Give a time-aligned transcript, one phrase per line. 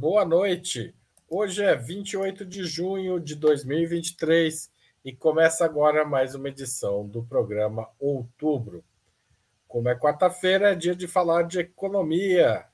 [0.00, 0.94] Boa noite.
[1.28, 4.72] Hoje é 28 de junho de 2023
[5.04, 8.82] e começa agora mais uma edição do programa Outubro.
[9.68, 12.64] Como é quarta-feira, é dia de falar de economia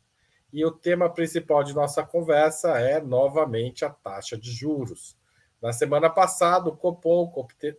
[0.52, 5.19] e o tema principal de nossa conversa é novamente a taxa de juros.
[5.61, 7.29] Na semana passada, o Copom,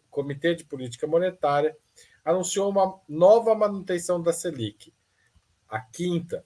[0.10, 1.74] Comitê de Política Monetária,
[2.26, 4.94] anunciou uma nova manutenção da Selic,
[5.70, 6.44] a quinta.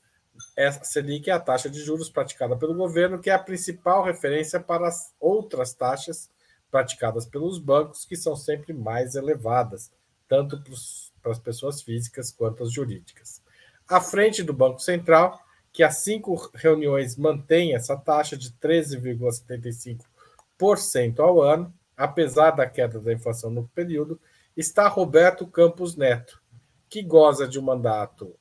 [0.56, 4.60] Essa Selic é a taxa de juros praticada pelo governo, que é a principal referência
[4.60, 6.30] para as outras taxas
[6.70, 9.92] praticadas pelos bancos, que são sempre mais elevadas,
[10.28, 10.62] tanto
[11.22, 13.42] para as pessoas físicas quanto as jurídicas.
[13.88, 15.40] À frente do Banco Central,
[15.74, 23.14] que há cinco reuniões mantém essa taxa de 13,75% ao ano, apesar da queda da
[23.14, 24.20] inflação no período,
[24.56, 26.40] está Roberto Campos Neto,
[26.90, 28.36] que goza de um mandato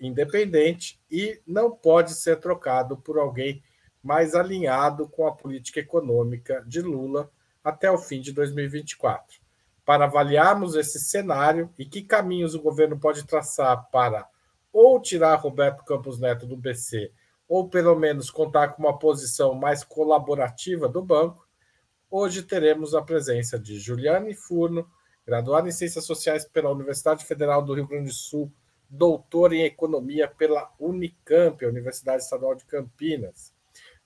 [0.00, 3.62] independente e não pode ser trocado por alguém
[4.02, 7.30] mais alinhado com a política econômica de Lula
[7.62, 9.38] até o fim de 2024.
[9.84, 14.26] Para avaliarmos esse cenário e que caminhos o governo pode traçar para
[14.72, 17.12] ou tirar Roberto Campos Neto do BC,
[17.48, 21.46] ou pelo menos contar com uma posição mais colaborativa do banco,
[22.08, 24.88] hoje teremos a presença de Juliane Furno,
[25.26, 28.52] graduada em Ciências Sociais pela Universidade Federal do Rio Grande do Sul,
[28.90, 33.52] doutora em Economia pela Unicamp, Universidade Estadual de Campinas.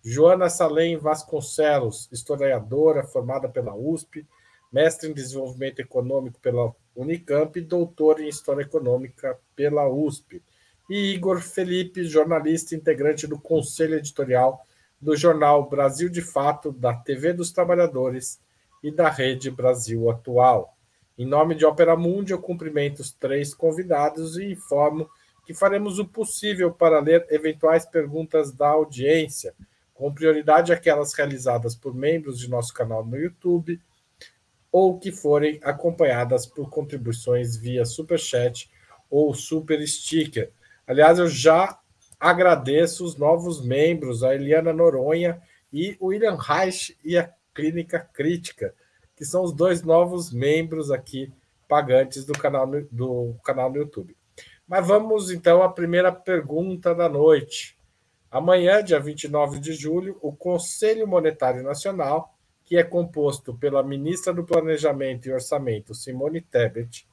[0.02, 4.26] Joana Salem Vasconcelos, historiadora formada pela USP,
[4.70, 10.42] mestre em Desenvolvimento Econômico pela Unicamp e doutora em História Econômica pela USP.
[10.90, 14.62] E Igor Felipe, jornalista integrante do Conselho Editorial
[15.00, 18.40] do jornal Brasil de Fato, da TV dos Trabalhadores
[18.82, 20.73] e da Rede Brasil Atual.
[21.16, 25.08] Em nome de Opera Mundi, eu cumprimento os três convidados e informo
[25.46, 29.54] que faremos o possível para ler eventuais perguntas da audiência,
[29.92, 33.80] com prioridade aquelas realizadas por membros de nosso canal no YouTube
[34.72, 38.68] ou que forem acompanhadas por contribuições via Superchat
[39.08, 40.50] ou Super Sticker.
[40.84, 41.78] Aliás, eu já
[42.18, 45.40] agradeço os novos membros, a Eliana Noronha
[45.72, 48.74] e o William Reich e a Clínica Crítica
[49.16, 51.32] que são os dois novos membros aqui
[51.68, 54.16] pagantes do canal do canal no YouTube.
[54.66, 57.78] Mas vamos então à primeira pergunta da noite.
[58.30, 64.44] Amanhã, dia 29 de julho, o Conselho Monetário Nacional, que é composto pela ministra do
[64.44, 67.06] Planejamento e Orçamento, Simone Tebet,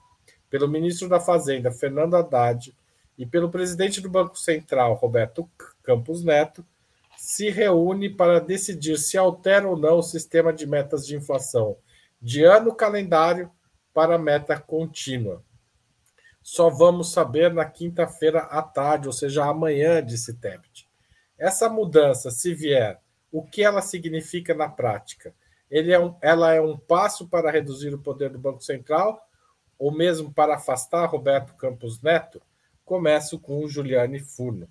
[0.49, 2.73] pelo ministro da Fazenda, Fernando Haddad,
[3.17, 5.47] e pelo presidente do Banco Central, Roberto
[5.83, 6.65] Campos Neto,
[7.17, 11.77] se reúne para decidir se altera ou não o sistema de metas de inflação
[12.21, 13.51] de ano calendário
[13.93, 15.43] para meta contínua.
[16.41, 20.87] Só vamos saber na quinta-feira à tarde, ou seja, amanhã, disse Tebet.
[21.37, 25.33] Essa mudança, se vier, o que ela significa na prática?
[25.69, 29.25] É um, ela é um passo para reduzir o poder do Banco Central
[29.79, 32.41] ou mesmo para afastar Roberto Campos Neto?
[32.83, 34.67] Começo com Juliane Furno.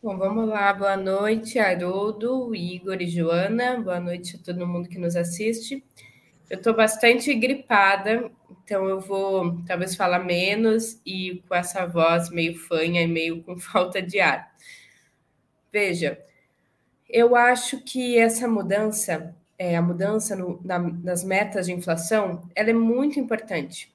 [0.00, 0.72] Bom, vamos lá.
[0.72, 3.80] Boa noite, Haroldo, Igor e Joana.
[3.80, 5.84] Boa noite a todo mundo que nos assiste.
[6.48, 12.56] Eu estou bastante gripada, então eu vou talvez falar menos e com essa voz meio
[12.56, 14.48] fanha e meio com falta de ar.
[15.72, 16.16] Veja,
[17.08, 22.70] eu acho que essa mudança, é, a mudança no, na, nas metas de inflação, ela
[22.70, 23.92] é muito importante.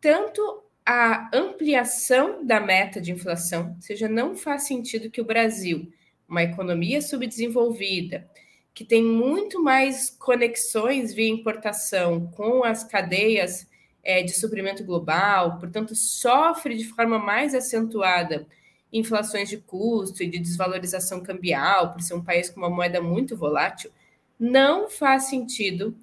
[0.00, 5.90] Tanto a ampliação da meta de inflação, ou seja, não faz sentido que o Brasil,
[6.28, 8.28] uma economia subdesenvolvida,
[8.74, 13.66] que tem muito mais conexões via importação com as cadeias
[14.02, 18.46] é, de suprimento global, portanto, sofre de forma mais acentuada
[18.92, 23.36] inflações de custo e de desvalorização cambial, por ser um país com uma moeda muito
[23.36, 23.90] volátil,
[24.38, 25.96] não faz sentido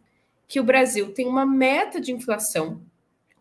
[0.47, 2.81] que o Brasil tenha uma meta de inflação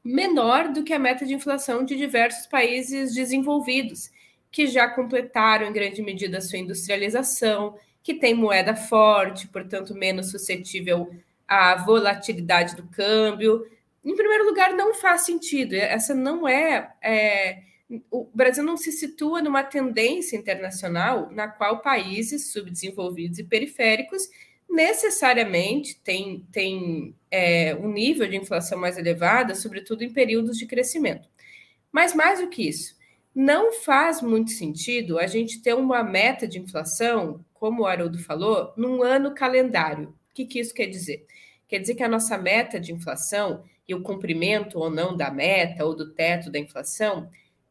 [0.04, 4.10] menor do que a meta de inflação de diversos países desenvolvidos,
[4.50, 10.30] que já completaram em grande medida a sua industrialização, que tem moeda forte, portanto, menos
[10.30, 11.10] suscetível
[11.46, 13.66] à volatilidade do câmbio.
[14.04, 15.74] Em primeiro lugar, não faz sentido.
[15.74, 17.62] Essa não é, é
[18.10, 24.28] o Brasil não se situa numa tendência internacional na qual países subdesenvolvidos e periféricos
[24.68, 31.28] necessariamente tem, tem é, um nível de inflação mais elevada, sobretudo em períodos de crescimento.
[31.92, 32.96] Mas mais do que isso,
[33.34, 38.72] não faz muito sentido a gente ter uma meta de inflação, como o Haroldo falou,
[38.76, 40.08] num ano calendário.
[40.30, 41.26] O que, que isso quer dizer?
[41.68, 45.84] Quer dizer que a nossa meta de inflação e o cumprimento ou não da meta
[45.84, 47.30] ou do teto da inflação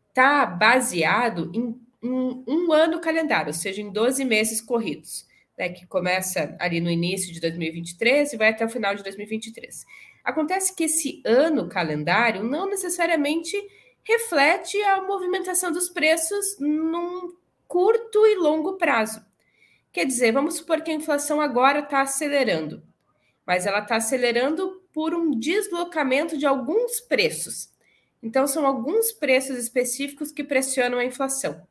[0.09, 5.25] está baseado em um, um ano calendário, ou seja, em 12 meses corridos,
[5.59, 9.85] né, que começa ali no início de 2023 e vai até o final de 2023.
[10.23, 13.57] Acontece que esse ano calendário não necessariamente
[14.01, 17.35] reflete a movimentação dos preços num
[17.67, 19.23] curto e longo prazo.
[19.91, 22.81] Quer dizer, vamos supor que a inflação agora está acelerando,
[23.45, 27.69] mas ela está acelerando por um deslocamento de alguns preços.
[28.21, 31.67] Então, são alguns preços específicos que pressionam a inflação.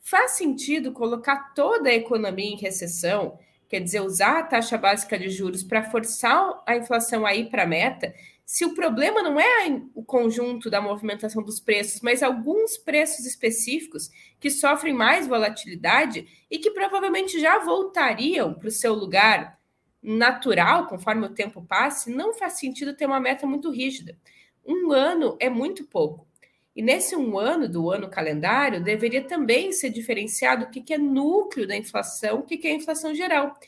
[0.00, 3.38] Faz sentido colocar toda a economia em recessão,
[3.68, 7.64] quer dizer, usar a taxa básica de juros para forçar a inflação a ir para
[7.64, 8.14] a meta,
[8.50, 14.10] se o problema não é o conjunto da movimentação dos preços, mas alguns preços específicos
[14.40, 19.56] que sofrem mais volatilidade e que provavelmente já voltariam para o seu lugar
[20.02, 24.18] natural conforme o tempo passe, não faz sentido ter uma meta muito rígida.
[24.66, 26.26] Um ano é muito pouco.
[26.74, 31.66] E nesse um ano do ano calendário, deveria também ser diferenciado o que é núcleo
[31.66, 33.58] da inflação, o que é inflação geral.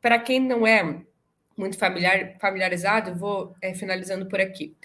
[0.00, 1.02] Para quem não é
[1.56, 4.76] muito familiar, familiarizado, vou é, finalizando por aqui.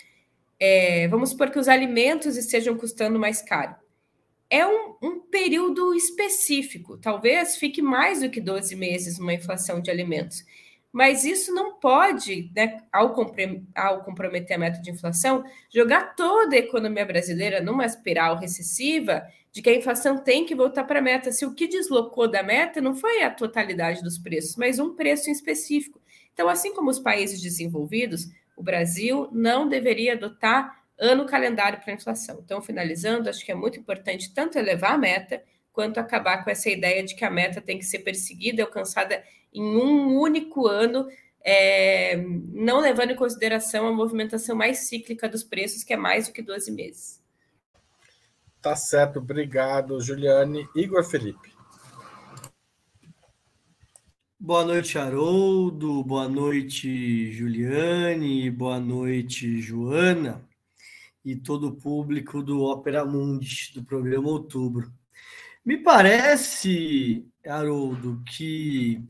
[0.60, 3.76] É, vamos supor que os alimentos estejam custando mais caro.
[4.50, 9.92] É um, um, período específico, talvez fique mais do que 12 meses uma inflação de
[9.92, 10.44] alimentos.
[10.94, 13.16] Mas isso não pode, né, ao,
[13.76, 15.44] ao comprometer a meta de inflação,
[15.74, 20.84] jogar toda a economia brasileira numa espiral recessiva de que a inflação tem que voltar
[20.84, 21.32] para a meta.
[21.32, 25.32] Se o que deslocou da meta não foi a totalidade dos preços, mas um preço
[25.32, 26.00] em específico.
[26.32, 31.96] Então, assim como os países desenvolvidos, o Brasil não deveria adotar ano calendário para a
[31.96, 32.40] inflação.
[32.46, 36.70] Então, finalizando, acho que é muito importante tanto elevar a meta quanto acabar com essa
[36.70, 39.24] ideia de que a meta tem que ser perseguida e alcançada
[39.54, 41.08] em um único ano,
[41.44, 42.18] é,
[42.52, 46.42] não levando em consideração a movimentação mais cíclica dos preços, que é mais do que
[46.42, 47.22] 12 meses.
[48.62, 50.68] Tá certo, obrigado, Juliane.
[50.74, 51.54] Igor Felipe.
[54.40, 56.04] Boa noite, Haroldo.
[56.04, 58.50] Boa noite, Juliane.
[58.50, 60.46] Boa noite, Joana.
[61.24, 64.92] E todo o público do Opera Mundi, do programa Outubro.
[65.66, 69.02] Me parece, Haroldo, que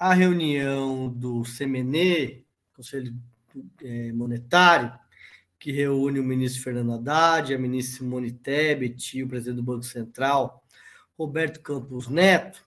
[0.00, 2.42] a reunião do CMN,
[2.74, 3.14] Conselho
[3.82, 4.98] é, Monetário,
[5.58, 10.64] que reúne o ministro Fernando Haddad, a ministra Simone Tebet o presidente do Banco Central,
[11.18, 12.64] Roberto Campos Neto,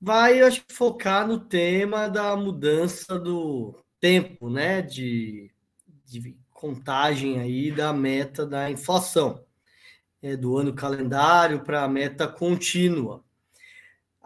[0.00, 5.50] vai acho, focar no tema da mudança do tempo, né, de,
[6.06, 9.44] de contagem aí da meta da inflação,
[10.22, 13.25] é, do ano calendário para a meta contínua.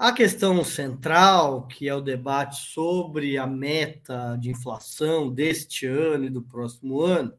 [0.00, 6.30] A questão central, que é o debate sobre a meta de inflação deste ano e
[6.30, 7.34] do próximo ano,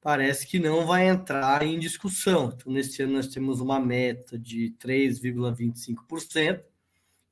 [0.00, 2.50] parece que não vai entrar em discussão.
[2.56, 6.62] Então, neste ano, nós temos uma meta de 3,25%,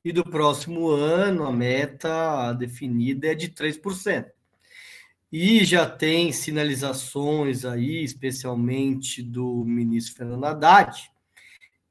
[0.03, 4.27] e do próximo ano a meta definida é de 3%.
[5.31, 11.14] E já tem sinalizações aí, especialmente do ministro Fernando Haddad,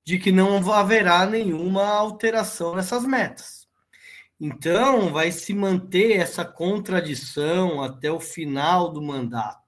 [0.04, 3.66] de que não haverá nenhuma alteração nessas metas.
[4.38, 9.64] Então, vai se manter essa contradição até o final do mandato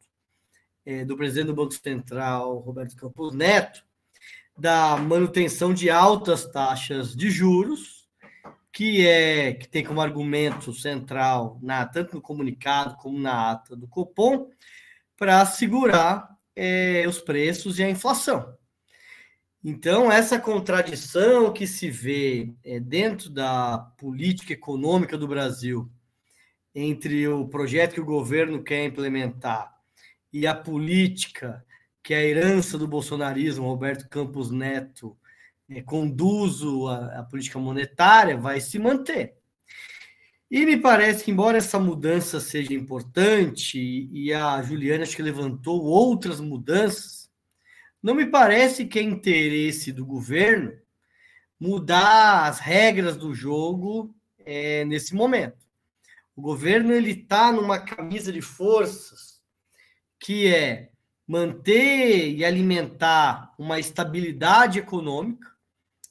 [0.84, 3.84] é, do presidente do Banco Central, Roberto Campos Neto,
[4.56, 7.96] da manutenção de altas taxas de juros
[8.72, 13.88] que é que tem como argumento central, na, tanto no comunicado como na ata do
[13.88, 14.50] Copom,
[15.16, 18.54] para segurar é, os preços e a inflação.
[19.68, 25.90] Então, essa contradição que se vê é, dentro da política econômica do Brasil
[26.72, 29.74] entre o projeto que o governo quer implementar
[30.32, 31.66] e a política
[32.00, 35.16] que a herança do bolsonarismo, Roberto Campos Neto,
[35.68, 39.34] é, conduzo a, a política monetária vai se manter.
[40.48, 43.80] E me parece que, embora essa mudança seja importante,
[44.12, 47.25] e a Juliana acho que levantou outras mudanças,
[48.06, 50.72] não me parece que é interesse do governo
[51.58, 55.66] mudar as regras do jogo é, nesse momento.
[56.36, 59.42] O governo ele está numa camisa de forças
[60.20, 60.90] que é
[61.26, 65.56] manter e alimentar uma estabilidade econômica,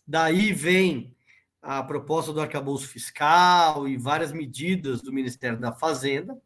[0.05, 1.15] Daí vem
[1.61, 6.37] a proposta do arcabouço fiscal e várias medidas do Ministério da Fazenda.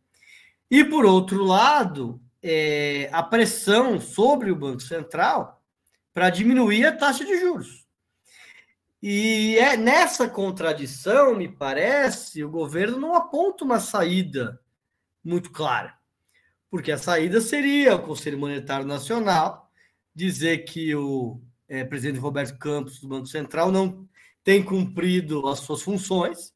[0.72, 5.62] E, por outro lado, é, a pressão sobre o Banco Central
[6.14, 7.88] para diminuir a taxa de juros.
[9.02, 14.60] E é nessa contradição, me parece, o governo não aponta uma saída
[15.24, 15.98] muito clara.
[16.70, 19.72] Porque a saída seria o Conselho Monetário Nacional
[20.14, 24.08] dizer que o é, presidente Roberto Campos do Banco Central não
[24.44, 26.54] tem cumprido as suas funções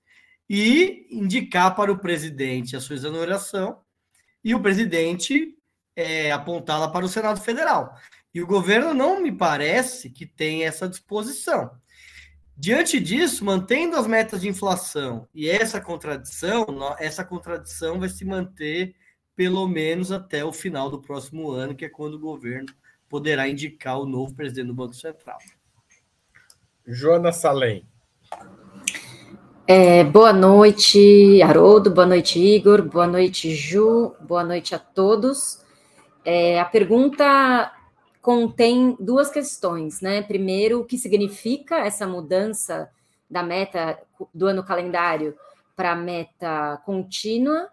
[0.50, 3.80] e indicar para o presidente a sua exoneração
[4.44, 5.58] e o presidente
[5.96, 7.96] é, apontá-la para o Senado Federal.
[8.34, 11.72] E o governo não me parece que tem essa disposição.
[12.56, 16.66] Diante disso, mantendo as metas de inflação e essa contradição,
[17.00, 18.96] essa contradição vai se manter
[19.36, 22.72] pelo menos até o final do próximo ano, que é quando o governo
[23.10, 25.40] poderá indicar o novo presidente do Banco Central.
[26.86, 27.86] Joana Salem.
[29.66, 35.63] É, boa noite, Haroldo, boa noite, Igor, boa noite, Ju, boa noite a todos.
[36.26, 37.72] É, a pergunta
[38.22, 40.22] contém duas questões, né?
[40.22, 42.90] Primeiro, o que significa essa mudança
[43.30, 44.00] da meta
[44.34, 45.36] do ano calendário
[45.76, 47.70] para meta contínua?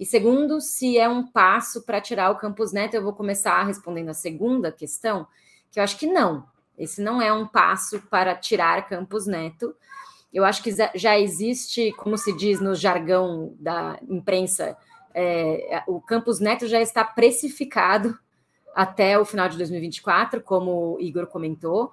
[0.00, 4.08] E segundo, se é um passo para tirar o Campus Neto, eu vou começar respondendo
[4.08, 5.28] a segunda questão,
[5.70, 6.44] que eu acho que não.
[6.76, 9.72] Esse não é um passo para tirar Campus Neto.
[10.32, 14.76] Eu acho que já existe, como se diz no jargão da imprensa,
[15.14, 18.18] é, o Campus Neto já está precificado
[18.74, 21.92] até o final de 2024, como o Igor comentou,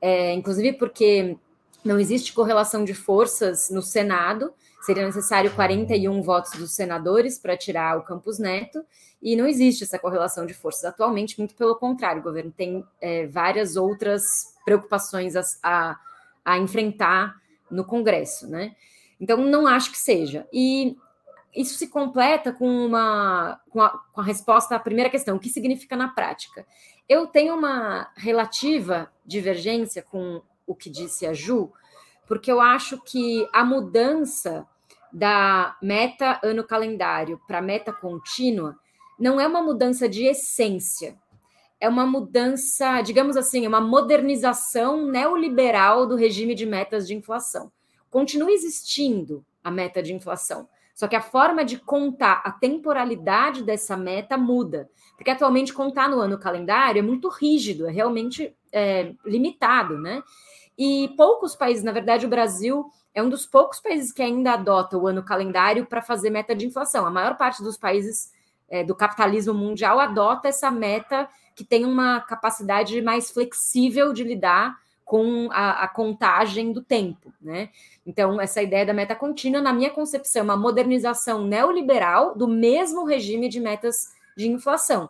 [0.00, 1.36] é, inclusive porque
[1.84, 7.98] não existe correlação de forças no Senado, seria necessário 41 votos dos senadores para tirar
[7.98, 8.84] o Campus Neto,
[9.22, 13.26] e não existe essa correlação de forças atualmente, muito pelo contrário, o governo tem é,
[13.26, 14.22] várias outras
[14.64, 15.98] preocupações a, a,
[16.44, 17.36] a enfrentar
[17.70, 18.76] no Congresso, né?
[19.20, 20.46] Então, não acho que seja.
[20.52, 20.96] E
[21.60, 25.50] isso se completa com uma com a, com a, resposta à primeira questão, o que
[25.50, 26.64] significa na prática?
[27.08, 31.72] Eu tenho uma relativa divergência com o que disse a Ju,
[32.26, 34.66] porque eu acho que a mudança
[35.12, 38.76] da meta ano calendário para meta contínua
[39.18, 41.18] não é uma mudança de essência,
[41.80, 47.72] é uma mudança, digamos assim, é uma modernização neoliberal do regime de metas de inflação.
[48.10, 53.96] Continua existindo a meta de inflação, só que a forma de contar a temporalidade dessa
[53.96, 54.90] meta muda.
[55.16, 60.20] Porque atualmente contar no ano calendário é muito rígido, é realmente é, limitado, né?
[60.76, 64.98] E poucos países, na verdade, o Brasil é um dos poucos países que ainda adota
[64.98, 67.06] o ano calendário para fazer meta de inflação.
[67.06, 68.32] A maior parte dos países
[68.68, 74.76] é, do capitalismo mundial adota essa meta que tem uma capacidade mais flexível de lidar
[75.08, 77.70] com a, a, contagem do tempo, né?
[78.04, 83.06] Então, essa ideia da meta contínua, na minha concepção, é uma modernização neoliberal do mesmo
[83.06, 85.08] regime de metas de inflação.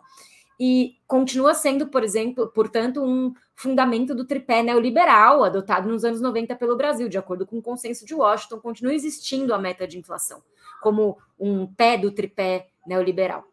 [0.57, 6.55] E continua sendo, por exemplo, portanto, um fundamento do tripé neoliberal adotado nos anos 90
[6.55, 10.41] pelo Brasil, de acordo com o consenso de Washington, continua existindo a meta de inflação
[10.81, 13.43] como um pé do tripé neoliberal.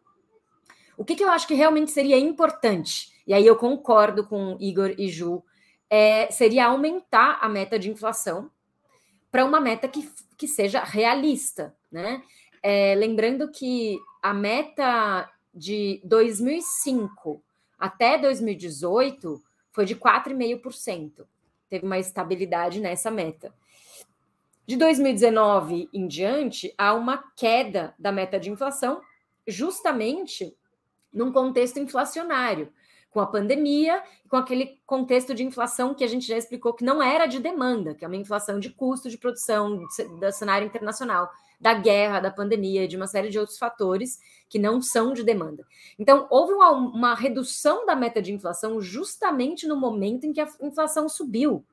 [0.97, 4.95] O que, que eu acho que realmente seria importante, e aí eu concordo com Igor
[4.97, 5.43] e Ju
[5.89, 8.51] é, seria aumentar a meta de inflação
[9.31, 12.23] para uma meta que, que seja realista, né?
[12.61, 17.41] É, lembrando que a meta de 2005
[17.77, 19.41] até 2018
[19.71, 21.25] foi de 4,5%.
[21.69, 23.53] Teve uma estabilidade nessa meta.
[24.65, 29.01] De 2019 em diante, há uma queda da meta de inflação,
[29.47, 30.53] justamente
[31.13, 32.71] num contexto inflacionário,
[33.17, 37.01] com a pandemia com aquele contexto de inflação que a gente já explicou que não
[37.01, 39.75] era de demanda, que é uma inflação de custo de produção
[40.19, 41.27] do cenário internacional,
[41.59, 45.65] da guerra, da pandemia, de uma série de outros fatores que não são de demanda.
[45.97, 50.47] Então, houve uma, uma redução da meta de inflação justamente no momento em que a
[50.61, 51.65] inflação subiu.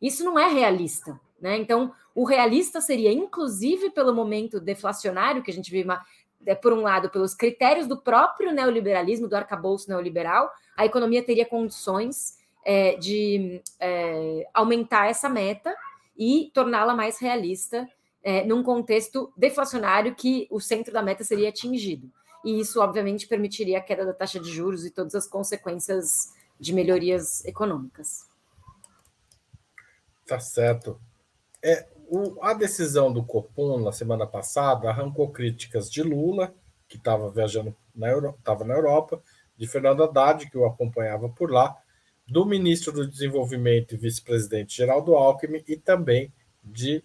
[0.00, 1.18] Isso não é realista.
[1.40, 1.56] Né?
[1.56, 6.00] Então, o realista seria, inclusive pelo momento deflacionário que a gente vive, uma,
[6.46, 11.46] é, por um lado, pelos critérios do próprio neoliberalismo, do arcabouço neoliberal, a economia teria
[11.46, 15.74] condições é, de é, aumentar essa meta
[16.16, 17.88] e torná-la mais realista
[18.22, 22.10] é, num contexto deflacionário que o centro da meta seria atingido.
[22.44, 26.72] E isso, obviamente, permitiria a queda da taxa de juros e todas as consequências de
[26.72, 28.28] melhorias econômicas.
[30.26, 31.00] Tá certo.
[31.62, 36.54] É, o, a decisão do Copom na semana passada arrancou críticas de Lula,
[36.86, 39.22] que estava viajando na, Euro, na Europa,
[39.56, 41.74] de Fernando Haddad, que o acompanhava por lá,
[42.28, 46.30] do ministro do Desenvolvimento e vice-presidente Geraldo Alckmin e também
[46.62, 47.02] de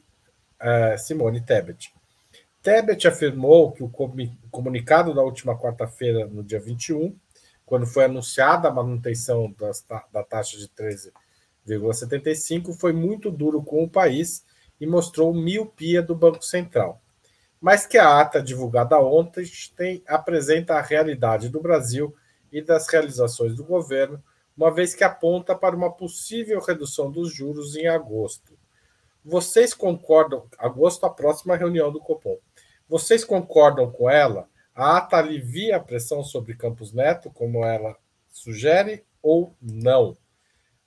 [0.62, 1.94] uh, Simone Tebet.
[2.62, 3.90] Tebet afirmou que o
[4.52, 7.16] comunicado da última quarta-feira, no dia 21,
[7.66, 10.68] quando foi anunciada a manutenção das, da taxa de
[11.66, 14.44] 13,75, foi muito duro com o país
[14.80, 17.02] e mostrou miopia do Banco Central.
[17.60, 19.44] Mas que a ata divulgada ontem
[19.76, 22.16] tem, apresenta a realidade do Brasil
[22.52, 24.24] e das realizações do governo,
[24.56, 28.58] uma vez que aponta para uma possível redução dos juros em agosto.
[29.24, 30.48] Vocês concordam?
[30.58, 32.38] Agosto, a próxima reunião do Copom.
[32.88, 34.48] Vocês concordam com ela?
[34.74, 37.98] A ata alivia a pressão sobre Campos Neto, como ela
[38.30, 40.16] sugere, ou não?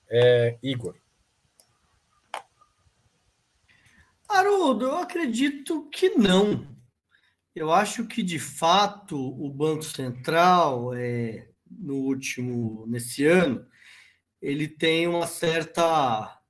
[0.09, 0.95] É, Igor.
[4.31, 6.67] Haroldo, eu acredito que não.
[7.53, 13.65] Eu acho que, de fato, o Banco Central, é, no último, nesse ano,
[14.41, 16.41] ele tem uma certa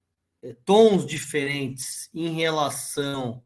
[0.43, 3.43] é, tons diferentes em relação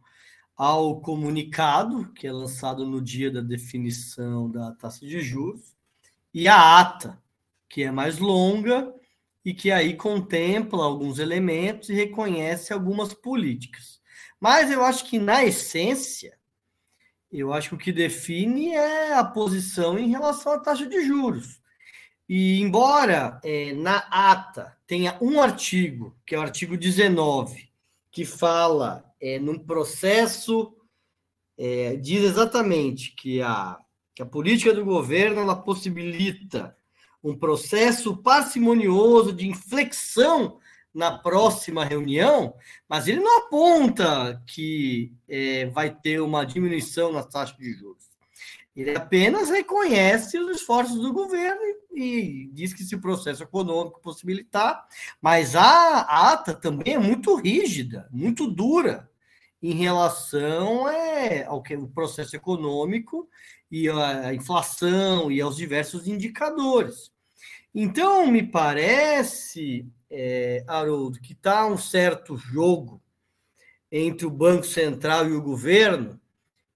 [0.56, 5.75] ao comunicado que é lançado no dia da definição da taxa de juros
[6.34, 7.22] e a ata,
[7.70, 8.94] que é mais longa
[9.44, 14.01] e que aí contempla alguns elementos e reconhece algumas políticas.
[14.39, 16.38] Mas eu acho que na essência,
[17.32, 21.62] eu acho que o que define é a posição em relação à taxa de juros.
[22.27, 27.70] E embora é, na ata tenha um artigo, que é o artigo 19,
[28.12, 30.75] que fala é, num processo,
[31.58, 33.80] é, diz exatamente que a,
[34.13, 36.75] que a política do governo ela possibilita
[37.24, 40.60] um processo parcimonioso de inflexão
[40.96, 42.56] na próxima reunião,
[42.88, 48.06] mas ele não aponta que é, vai ter uma diminuição na taxa de juros.
[48.74, 51.62] Ele apenas reconhece os esforços do governo
[51.94, 54.86] e, diz que se o processo econômico possibilitar,
[55.22, 59.10] mas a ata também é muito rígida, muito dura
[59.62, 63.30] em relação é, ao que o processo econômico
[63.70, 67.12] e a inflação e aos diversos indicadores.
[67.78, 69.86] Então, me parece,
[70.17, 73.01] é, Haroldo, que está um certo jogo
[73.92, 76.20] entre o Banco Central e o governo,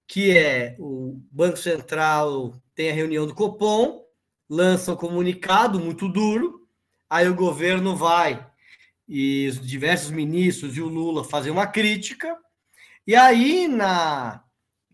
[0.06, 4.04] que é o Banco Central tem a reunião do Copom,
[4.48, 6.68] lança um comunicado muito duro,
[7.08, 8.46] aí o governo vai
[9.08, 12.36] e os diversos ministros e o Lula fazem uma crítica,
[13.06, 14.44] e aí na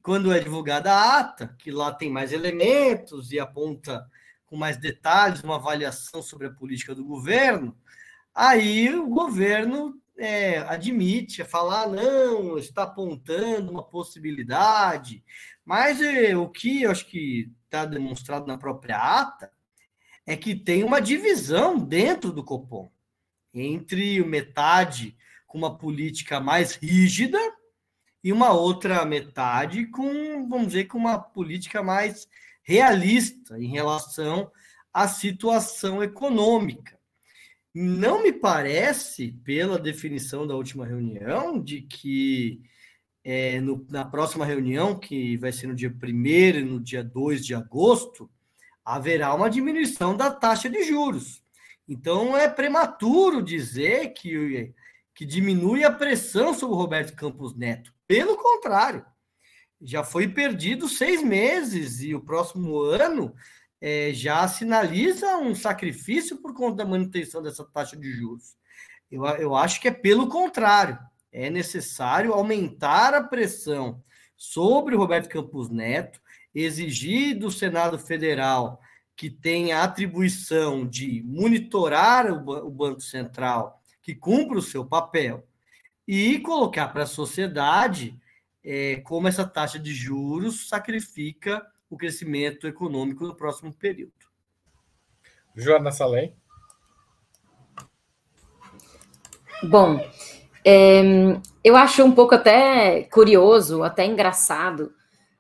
[0.01, 4.09] quando é divulgada a ata, que lá tem mais elementos e aponta
[4.47, 7.77] com mais detalhes uma avaliação sobre a política do governo,
[8.37, 15.25] aí o governo é, admite, é falar, não, está apontando uma possibilidade,
[15.64, 19.51] mas é, o que eu acho que está demonstrado na própria ata
[20.27, 22.92] é que tem uma divisão dentro do Copom
[23.55, 27.38] entre metade com uma política mais rígida
[28.22, 32.29] e uma outra metade com, vamos dizer, com uma política mais
[32.62, 34.51] realista em relação
[34.92, 36.96] à situação econômica.
[37.79, 42.62] Não me parece, pela definição da última reunião, de que
[43.23, 47.45] é, no, na próxima reunião, que vai ser no dia 1 e no dia 2
[47.45, 48.31] de agosto,
[48.83, 51.43] haverá uma diminuição da taxa de juros.
[51.87, 54.73] Então, é prematuro dizer que,
[55.15, 57.93] que diminui a pressão sobre o Roberto Campos Neto.
[58.09, 59.05] Pelo contrário,
[59.83, 63.35] já foi perdido seis meses e o próximo ano
[63.81, 68.57] é, já sinaliza um sacrifício por conta da manutenção dessa taxa de juros.
[69.11, 70.99] Eu, eu acho que é pelo contrário.
[71.33, 74.03] É necessário aumentar a pressão
[74.37, 76.21] sobre o Roberto Campos Neto,
[76.55, 78.81] exigir do Senado Federal
[79.15, 85.47] que tenha atribuição de monitorar o, o Banco Central, que cumpra o seu papel,
[86.07, 88.17] e colocar para a sociedade
[88.62, 94.12] é, como essa taxa de juros sacrifica o crescimento econômico no próximo período.
[95.55, 96.37] Joana Salem.
[99.62, 99.99] Bom,
[100.64, 101.03] é,
[101.64, 104.92] eu acho um pouco até curioso, até engraçado,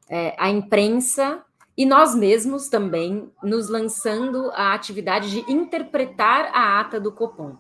[0.08, 1.44] é, a imprensa
[1.76, 7.56] e nós mesmos também nos lançando a atividade de interpretar a ata do Copom.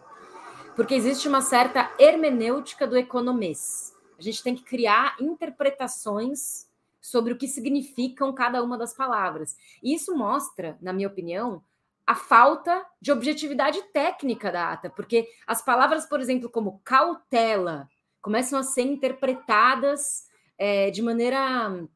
[0.74, 3.94] Porque existe uma certa hermenêutica do economês.
[4.18, 6.65] A gente tem que criar interpretações
[7.06, 9.56] sobre o que significam cada uma das palavras.
[9.80, 11.62] E isso mostra, na minha opinião,
[12.04, 17.88] a falta de objetividade técnica da ata, porque as palavras, por exemplo, como cautela,
[18.20, 20.26] começam a ser interpretadas
[20.58, 21.88] é, de maneira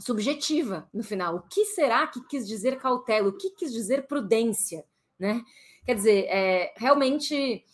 [0.00, 1.36] subjetiva no final.
[1.36, 3.28] O que será que quis dizer cautela?
[3.28, 4.84] O que quis dizer prudência?
[5.16, 5.44] Né?
[5.84, 7.64] Quer dizer, é, realmente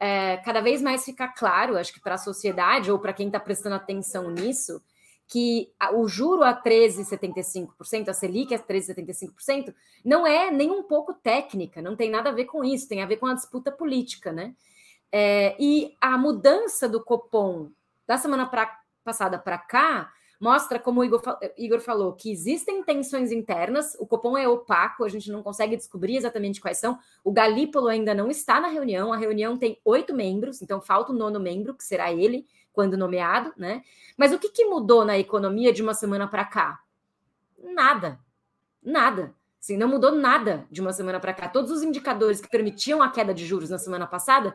[0.00, 3.38] é, cada vez mais fica claro, acho que para a sociedade ou para quem está
[3.38, 4.82] prestando atenção nisso,
[5.30, 9.72] que o juro a 13,75%, a Selic a 13,75%,
[10.04, 13.06] não é nem um pouco técnica, não tem nada a ver com isso, tem a
[13.06, 14.56] ver com a disputa política, né?
[15.12, 17.70] É, e a mudança do Copom
[18.08, 21.22] da semana pra, passada para cá mostra, como o Igor,
[21.56, 26.16] Igor falou, que existem tensões internas, o Copom é opaco, a gente não consegue descobrir
[26.16, 26.98] exatamente quais são.
[27.22, 31.14] O Galípolo ainda não está na reunião, a reunião tem oito membros, então falta o
[31.14, 33.82] nono membro, que será ele, quando nomeado, né?
[34.16, 36.80] Mas o que, que mudou na economia de uma semana para cá?
[37.58, 38.18] Nada.
[38.82, 39.34] Nada.
[39.60, 41.48] Assim, não mudou nada de uma semana para cá.
[41.48, 44.54] Todos os indicadores que permitiam a queda de juros na semana passada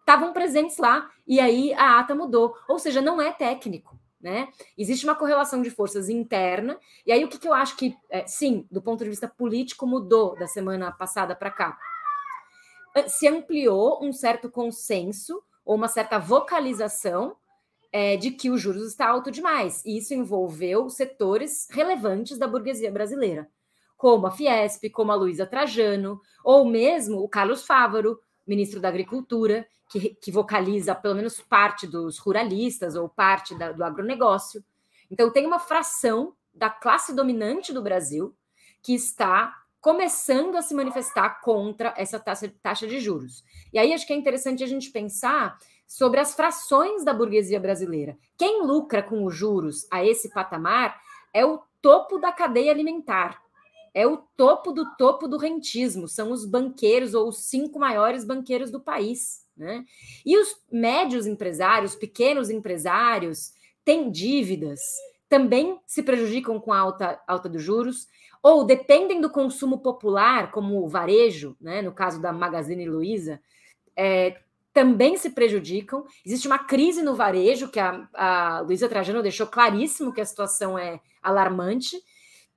[0.00, 2.56] estavam presentes lá e aí a ata mudou.
[2.68, 3.98] Ou seja, não é técnico.
[4.20, 4.48] Né?
[4.76, 8.26] Existe uma correlação de forças interna, e aí o que, que eu acho que, é,
[8.26, 11.78] sim, do ponto de vista político, mudou da semana passada para cá?
[13.06, 17.36] Se ampliou um certo consenso ou uma certa vocalização
[17.92, 22.90] é, de que o juros está alto demais, e isso envolveu setores relevantes da burguesia
[22.90, 23.46] brasileira,
[23.94, 29.68] como a Fiesp, como a Luísa Trajano, ou mesmo o Carlos Fávaro, ministro da Agricultura,
[29.90, 34.64] que, que vocaliza pelo menos parte dos ruralistas ou parte da, do agronegócio.
[35.10, 38.34] Então, tem uma fração da classe dominante do Brasil
[38.82, 43.44] que está começando a se manifestar contra essa taxa, taxa de juros.
[43.72, 48.18] E aí acho que é interessante a gente pensar sobre as frações da burguesia brasileira.
[48.36, 51.00] Quem lucra com os juros a esse patamar
[51.32, 53.40] é o topo da cadeia alimentar
[53.98, 58.70] é o topo do topo do rentismo, são os banqueiros ou os cinco maiores banqueiros
[58.70, 59.44] do país.
[59.56, 59.84] Né?
[60.24, 63.52] E os médios empresários, pequenos empresários,
[63.84, 64.80] têm dívidas,
[65.28, 68.06] também se prejudicam com a alta, alta dos juros,
[68.42, 71.82] ou dependem do consumo popular, como o varejo, né?
[71.82, 73.40] no caso da Magazine Luiza,
[73.96, 74.38] é,
[74.72, 76.04] também se prejudicam.
[76.24, 80.78] Existe uma crise no varejo, que a, a Luísa Trajano deixou claríssimo que a situação
[80.78, 81.96] é alarmante,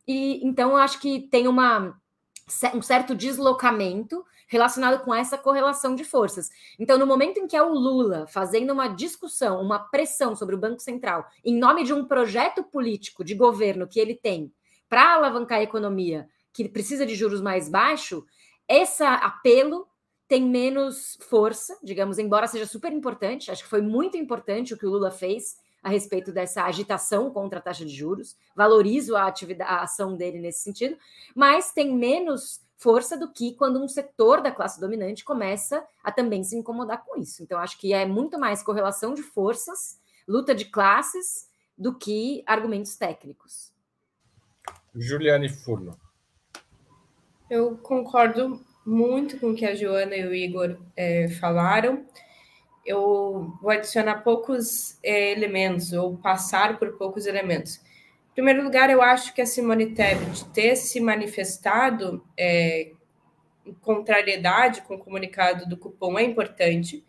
[0.07, 1.99] e então acho que tem uma,
[2.75, 6.49] um certo deslocamento relacionado com essa correlação de forças.
[6.77, 10.59] Então, no momento em que é o Lula fazendo uma discussão, uma pressão sobre o
[10.59, 14.51] Banco Central, em nome de um projeto político de governo que ele tem
[14.91, 18.25] para alavancar a economia, que precisa de juros mais baixos,
[18.67, 19.87] esse apelo
[20.27, 23.49] tem menos força, digamos, embora seja super importante.
[23.49, 27.59] Acho que foi muito importante o que o Lula fez a respeito dessa agitação contra
[27.59, 30.97] a taxa de juros, valorizo a, a ação dele nesse sentido,
[31.33, 36.43] mas tem menos força do que quando um setor da classe dominante começa a também
[36.43, 37.41] se incomodar com isso.
[37.41, 42.97] Então, acho que é muito mais correlação de forças, luta de classes, do que argumentos
[42.97, 43.70] técnicos.
[44.95, 45.97] Juliane Furno.
[47.49, 52.05] Eu concordo muito com o que a Joana e o Igor é, falaram
[52.85, 57.77] eu vou adicionar poucos é, elementos, ou passar por poucos elementos.
[58.31, 62.91] Em primeiro lugar, eu acho que a Simone Tebet ter se manifestado é,
[63.65, 67.05] em contrariedade com o comunicado do cupom é importante.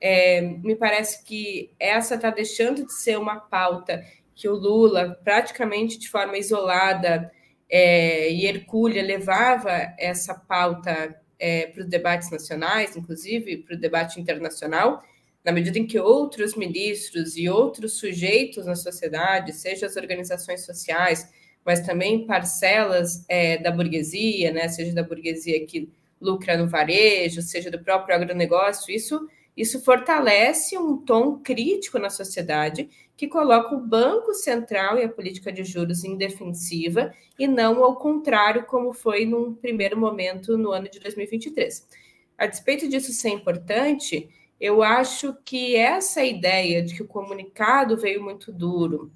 [0.00, 5.98] É, me parece que essa está deixando de ser uma pauta que o Lula, praticamente
[5.98, 7.30] de forma isolada
[7.68, 14.20] é, e hercúlea, levava essa pauta é, para os debates nacionais, inclusive para o debate
[14.20, 15.02] internacional,
[15.44, 21.28] na medida em que outros ministros e outros sujeitos na sociedade, seja as organizações sociais,
[21.64, 25.90] mas também parcelas é, da burguesia, né, seja da burguesia que
[26.20, 32.88] lucra no varejo, seja do próprio agronegócio, isso, isso fortalece um tom crítico na sociedade
[33.16, 37.96] que coloca o Banco Central e a política de juros em defensiva e não ao
[37.96, 41.86] contrário, como foi num primeiro momento no ano de 2023.
[42.38, 44.28] A despeito disso ser importante,
[44.60, 49.12] eu acho que essa ideia de que o comunicado veio muito duro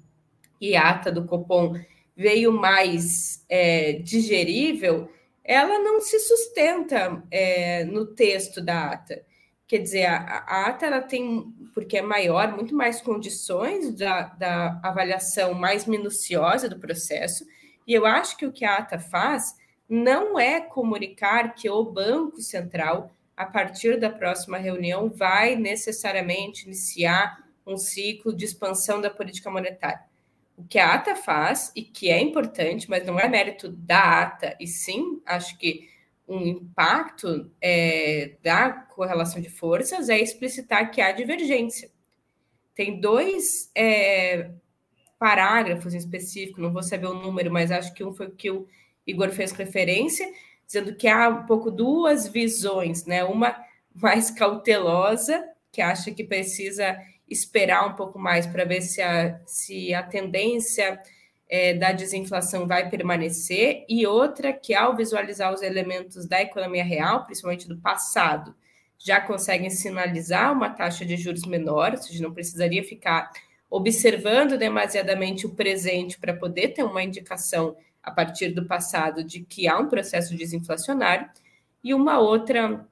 [0.59, 1.73] e a ata do Copom
[2.15, 5.09] veio mais é, digerível,
[5.43, 9.23] ela não se sustenta é, no texto da ata.
[9.67, 14.79] Quer dizer, a, a, ata ela tem, porque é maior, muito mais condições da, da
[14.81, 17.45] avaliação mais minuciosa do processo,
[17.85, 19.55] e eu acho que o que a ata faz
[19.89, 27.45] não é comunicar que o Banco Central, a partir da próxima reunião, vai necessariamente iniciar
[27.65, 30.01] um ciclo de expansão da política monetária.
[30.57, 34.55] O que a ata faz, e que é importante, mas não é mérito da ata,
[34.59, 35.89] e sim, acho que
[36.27, 41.89] um impacto é, da correlação de forças é explicitar que há divergência.
[42.75, 44.51] Tem dois é,
[45.17, 48.67] parágrafos em específico, não vou saber o número, mas acho que um foi que o
[49.05, 50.29] Igor fez referência,
[50.65, 53.23] dizendo que há um pouco duas visões, né?
[53.23, 53.55] Uma
[53.95, 56.97] mais cautelosa, que acha que precisa
[57.29, 60.99] esperar um pouco mais para ver se a, se a tendência
[61.49, 67.23] é, da desinflação vai permanecer, e outra que, ao visualizar os elementos da economia real,
[67.23, 68.53] principalmente do passado,
[68.97, 73.31] já conseguem sinalizar uma taxa de juros menor, ou seja, não precisaria ficar
[73.69, 79.67] observando demasiadamente o presente para poder ter uma indicação a partir do passado de que
[79.67, 81.29] há um processo desinflacionário,
[81.83, 82.85] e uma outra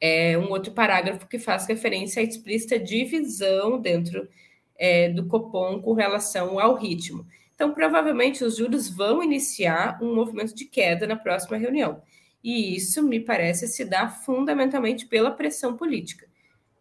[0.00, 4.28] é, um outro parágrafo que faz referência à explícita divisão dentro
[4.76, 7.26] é, do Copom com relação ao ritmo.
[7.54, 12.02] Então, provavelmente, os juros vão iniciar um movimento de queda na próxima reunião.
[12.42, 16.26] E isso, me parece, se dá fundamentalmente pela pressão política.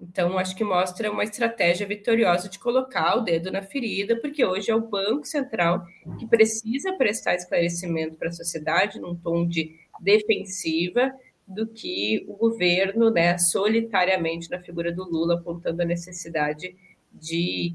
[0.02, 4.70] Então, acho que mostra uma estratégia vitoriosa de colocar o dedo na ferida, porque hoje
[4.70, 5.86] é o Banco Central
[6.20, 11.14] que precisa prestar esclarecimento para a sociedade num tom de defensiva
[11.48, 16.76] do que o governo, né, solitariamente na figura do Lula, apontando a necessidade de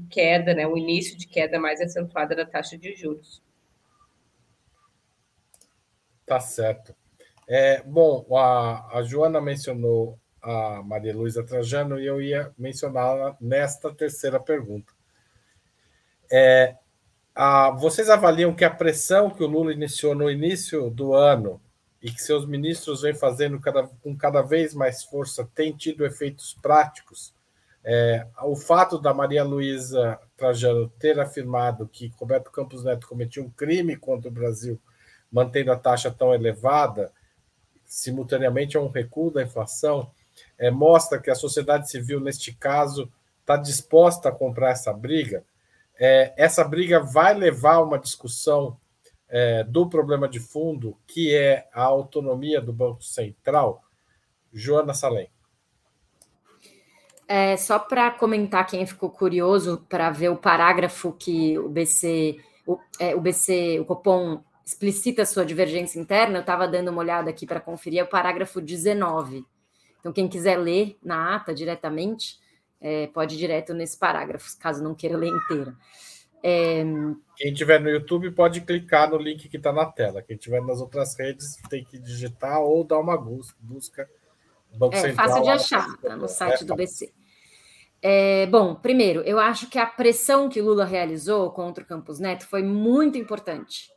[0.09, 3.41] queda, né, o início de queda mais acentuada da taxa de juros.
[6.25, 6.95] Tá certo.
[7.47, 13.93] É, bom, a, a Joana mencionou a Maria Luísa Trajano e eu ia mencioná-la nesta
[13.93, 14.93] terceira pergunta.
[16.31, 16.75] É,
[17.33, 21.59] a, vocês avaliam que a pressão que o Lula iniciou no início do ano
[22.01, 26.55] e que seus ministros vêm fazendo cada, com cada vez mais força tem tido efeitos
[26.61, 27.33] práticos?
[27.83, 33.49] É, o fato da Maria Luísa Trajano ter afirmado que Roberto Campos Neto cometia um
[33.49, 34.79] crime contra o Brasil,
[35.31, 37.11] mantendo a taxa tão elevada,
[37.85, 40.11] simultaneamente a um recuo da inflação,
[40.57, 43.11] é, mostra que a sociedade civil, neste caso,
[43.41, 45.43] está disposta a comprar essa briga.
[45.97, 48.77] É, essa briga vai levar a uma discussão
[49.27, 53.83] é, do problema de fundo, que é a autonomia do Banco Central.
[54.53, 55.29] Joana Salem.
[57.31, 62.79] É, só para comentar, quem ficou curioso para ver o parágrafo que o BC, o,
[62.99, 67.45] é, o BC, o Copom explicita sua divergência interna, eu estava dando uma olhada aqui
[67.45, 69.45] para conferir, é o parágrafo 19.
[69.99, 72.39] Então, quem quiser ler na ata diretamente,
[72.81, 75.75] é, pode ir direto nesse parágrafo, caso não queira ler inteira.
[76.41, 76.83] É...
[77.35, 80.23] Quem tiver no YouTube pode clicar no link que está na tela.
[80.23, 84.09] Quem tiver nas outras redes tem que digitar ou dar uma busca.
[84.73, 87.18] Banco é Central, fácil de achar, tá no site é, do BC.
[88.01, 92.47] É, bom, primeiro, eu acho que a pressão que Lula realizou contra o Campos Neto
[92.47, 93.89] foi muito importante.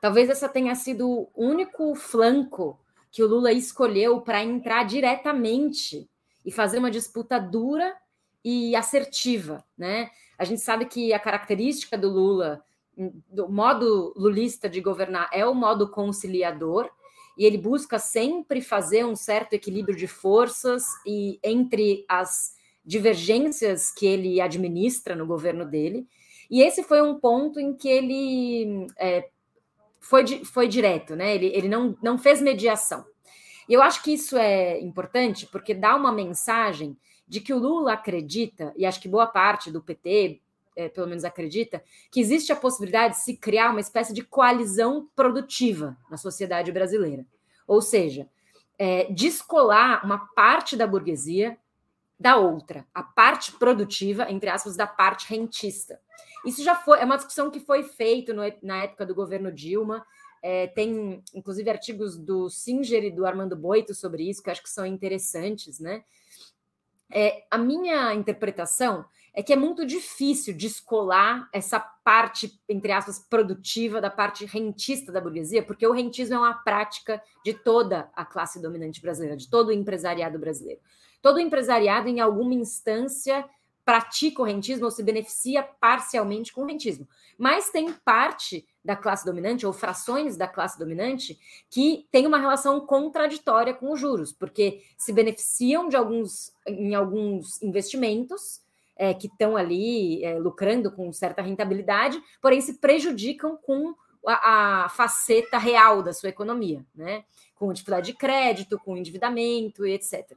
[0.00, 2.78] Talvez essa tenha sido o único flanco
[3.10, 6.10] que o Lula escolheu para entrar diretamente
[6.44, 7.96] e fazer uma disputa dura
[8.44, 10.10] e assertiva, né?
[10.38, 12.62] A gente sabe que a característica do Lula,
[13.30, 16.90] do modo lulista de governar, é o modo conciliador,
[17.38, 22.55] e ele busca sempre fazer um certo equilíbrio de forças e entre as
[22.86, 26.06] divergências que ele administra no governo dele.
[26.48, 29.28] E esse foi um ponto em que ele é,
[29.98, 31.34] foi, foi direto, né?
[31.34, 33.04] Ele, ele não, não fez mediação.
[33.68, 36.96] E eu acho que isso é importante porque dá uma mensagem
[37.26, 40.40] de que o Lula acredita, e acho que boa parte do PT,
[40.76, 45.08] é, pelo menos acredita, que existe a possibilidade de se criar uma espécie de coalizão
[45.16, 47.26] produtiva na sociedade brasileira.
[47.66, 48.28] Ou seja,
[48.78, 51.58] é, descolar uma parte da burguesia
[52.18, 56.00] da outra, a parte produtiva, entre aspas, da parte rentista.
[56.44, 60.04] Isso já foi, é uma discussão que foi feita na época do governo Dilma.
[60.42, 64.70] É, tem, inclusive, artigos do Singer e do Armando Boito sobre isso, que acho que
[64.70, 66.04] são interessantes, né?
[67.10, 74.00] É, a minha interpretação é que é muito difícil descolar essa parte, entre aspas, produtiva
[74.00, 78.60] da parte rentista da burguesia, porque o rentismo é uma prática de toda a classe
[78.62, 80.80] dominante brasileira, de todo o empresariado brasileiro.
[81.22, 83.44] Todo empresariado, em alguma instância,
[83.86, 87.08] pratica o rentismo ou se beneficia parcialmente com o rentismo.
[87.38, 91.38] Mas tem parte da classe dominante ou frações da classe dominante
[91.70, 97.62] que tem uma relação contraditória com os juros, porque se beneficiam de alguns em alguns
[97.62, 98.60] investimentos
[98.96, 103.94] é, que estão ali é, lucrando com certa rentabilidade, porém se prejudicam com
[104.26, 107.24] a, a, faceta real da sua economia, né?
[107.54, 110.36] Com dificuldade de crédito, com endividamento etc.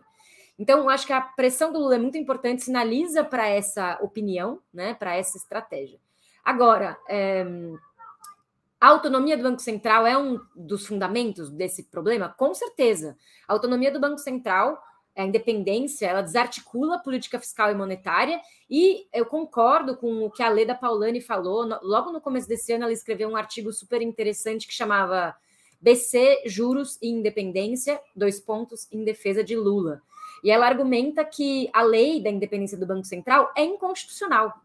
[0.60, 4.94] Então, acho que a pressão do Lula é muito importante, sinaliza para essa opinião, né,
[4.94, 5.98] para essa estratégia.
[6.44, 7.46] Agora, é,
[8.80, 12.28] a autonomia do Banco Central é um dos fundamentos desse problema?
[12.38, 13.18] Com certeza.
[13.48, 14.78] A autonomia do Banco Central,
[15.16, 20.44] a independência, ela desarticula a política fiscal e monetária, e eu concordo com o que
[20.44, 21.66] a Leda Paulani falou.
[21.82, 25.34] Logo no começo desse ano, ela escreveu um artigo super interessante que chamava
[25.80, 30.02] BC, Juros e Independência, dois pontos, em defesa de Lula.
[30.44, 34.62] E ela argumenta que a lei da independência do Banco Central é inconstitucional.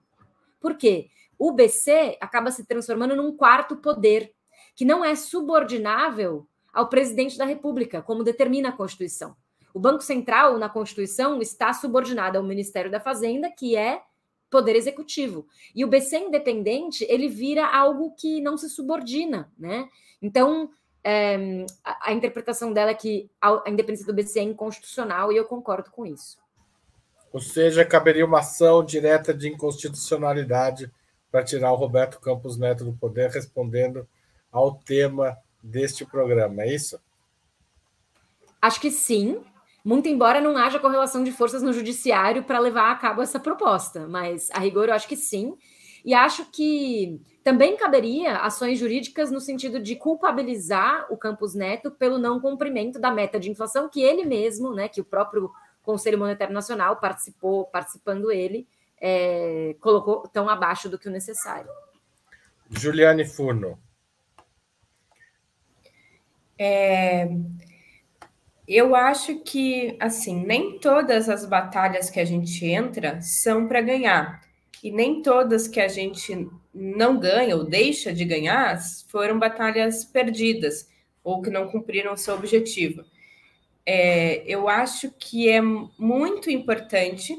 [0.60, 1.08] Por quê?
[1.38, 4.32] O BC acaba se transformando num quarto poder,
[4.74, 9.36] que não é subordinável ao presidente da República, como determina a Constituição.
[9.72, 14.02] O Banco Central, na Constituição, está subordinado ao Ministério da Fazenda, que é
[14.48, 15.46] poder executivo.
[15.74, 19.88] E o BC independente, ele vira algo que não se subordina, né?
[20.22, 20.70] Então,
[21.04, 25.36] é, a, a, interpretação dela é que a, a independência do BC é inconstitucional e
[25.36, 26.38] eu concordo com isso.
[27.30, 30.90] Ou seja, caberia uma ação direta de inconstitucionalidade
[31.30, 34.08] para tirar o Roberto Campos Neto do poder, respondendo
[34.50, 36.98] ao tema deste programa, é isso?
[38.62, 39.42] Acho que sim,
[39.84, 44.06] muito embora não haja correlação de forças no judiciário para levar a cabo essa proposta,
[44.06, 45.54] mas a rigor eu acho que sim.
[46.04, 52.16] E acho que também caberia ações jurídicas no sentido de culpabilizar o Campos Neto pelo
[52.16, 55.52] não cumprimento da meta de inflação que ele mesmo, né, que o próprio
[55.82, 58.66] Conselho Monetário Nacional participou, participando ele,
[58.98, 61.68] é, colocou tão abaixo do que o necessário.
[62.70, 63.78] Juliane Furno.
[66.58, 67.28] É,
[68.66, 74.43] eu acho que, assim, nem todas as batalhas que a gente entra são para ganhar.
[74.84, 80.90] E nem todas que a gente não ganha ou deixa de ganhar foram batalhas perdidas
[81.22, 83.02] ou que não cumpriram seu objetivo.
[83.86, 87.34] É, eu acho que é muito importante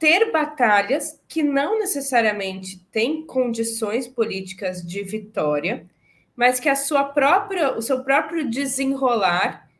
[0.00, 5.88] ter batalhas que não necessariamente têm condições políticas de vitória,
[6.34, 9.70] mas que a sua própria, o seu próprio desenrolar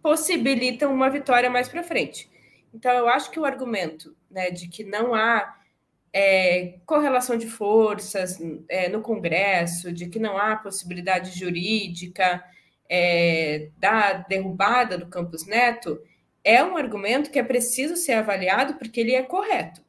[0.00, 2.30] possibilitam uma vitória mais para frente.
[2.72, 5.60] Então, eu acho que o argumento né, de que não há
[6.12, 12.44] é, correlação de forças é, no Congresso, de que não há possibilidade jurídica
[12.88, 15.98] é, da derrubada do Campos Neto,
[16.44, 19.80] é um argumento que é preciso ser avaliado porque ele é correto.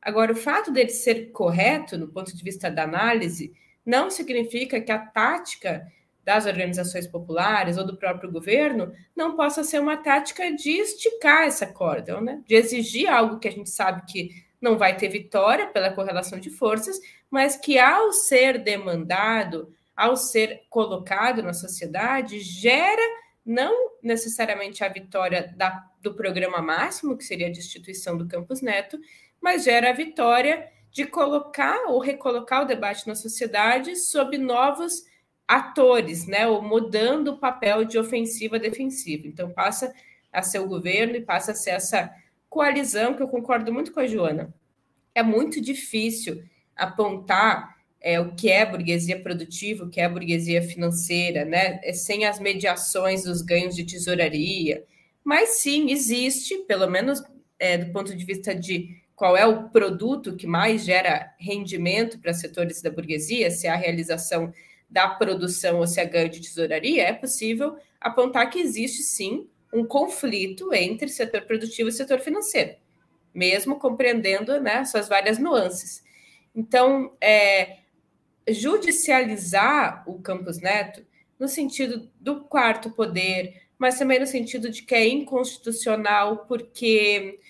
[0.00, 3.52] Agora, o fato dele ser correto, no ponto de vista da análise,
[3.84, 5.90] não significa que a tática
[6.22, 11.66] das organizações populares ou do próprio governo não possa ser uma tática de esticar essa
[11.66, 12.42] corda, né?
[12.46, 14.30] de exigir algo que a gente sabe que
[14.64, 16.98] não vai ter vitória pela correlação de forças,
[17.30, 23.02] mas que, ao ser demandado, ao ser colocado na sociedade, gera
[23.44, 28.98] não necessariamente a vitória da, do programa máximo, que seria a destituição do Campos Neto,
[29.38, 35.04] mas gera a vitória de colocar ou recolocar o debate na sociedade sob novos
[35.46, 39.26] atores, né, ou mudando o papel de ofensiva a defensiva.
[39.26, 39.92] Então passa
[40.32, 42.10] a ser o governo e passa a ser essa
[42.54, 44.54] coalizão que eu concordo muito com a Joana.
[45.12, 46.40] É muito difícil
[46.76, 51.80] apontar é, o que é burguesia produtiva, o que é burguesia financeira, né?
[51.82, 54.84] É sem as mediações dos ganhos de tesouraria.
[55.24, 57.20] Mas sim, existe, pelo menos
[57.58, 62.32] é, do ponto de vista de qual é o produto que mais gera rendimento para
[62.32, 64.52] setores da burguesia, se é a realização
[64.88, 69.84] da produção ou se é ganho de tesouraria, é possível apontar que existe sim um
[69.84, 72.76] conflito entre setor produtivo e setor financeiro,
[73.34, 76.04] mesmo compreendendo né, suas várias nuances.
[76.54, 77.78] Então, é,
[78.48, 81.04] judicializar o Campos Neto
[81.38, 87.40] no sentido do quarto poder, mas também no sentido de que é inconstitucional, porque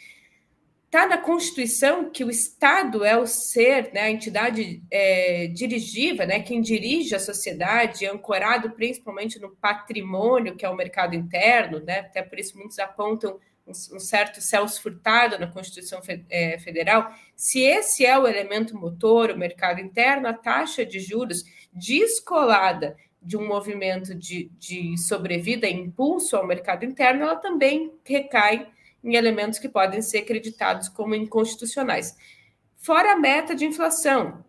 [0.94, 6.38] está na Constituição que o Estado é o ser, né, a entidade é, dirigível, né,
[6.38, 12.22] quem dirige a sociedade, ancorado principalmente no patrimônio, que é o mercado interno, né, até
[12.22, 18.16] por isso muitos apontam um, certo Celso Furtado na Constituição é, Federal, se esse é
[18.16, 24.48] o elemento motor, o mercado interno, a taxa de juros descolada de um movimento de,
[24.61, 28.68] de sobrevida, impulso ao mercado interno, ela também recai
[29.05, 32.17] em elementos que podem ser acreditados como inconstitucionais.
[32.77, 34.45] Fora a meta de inflação,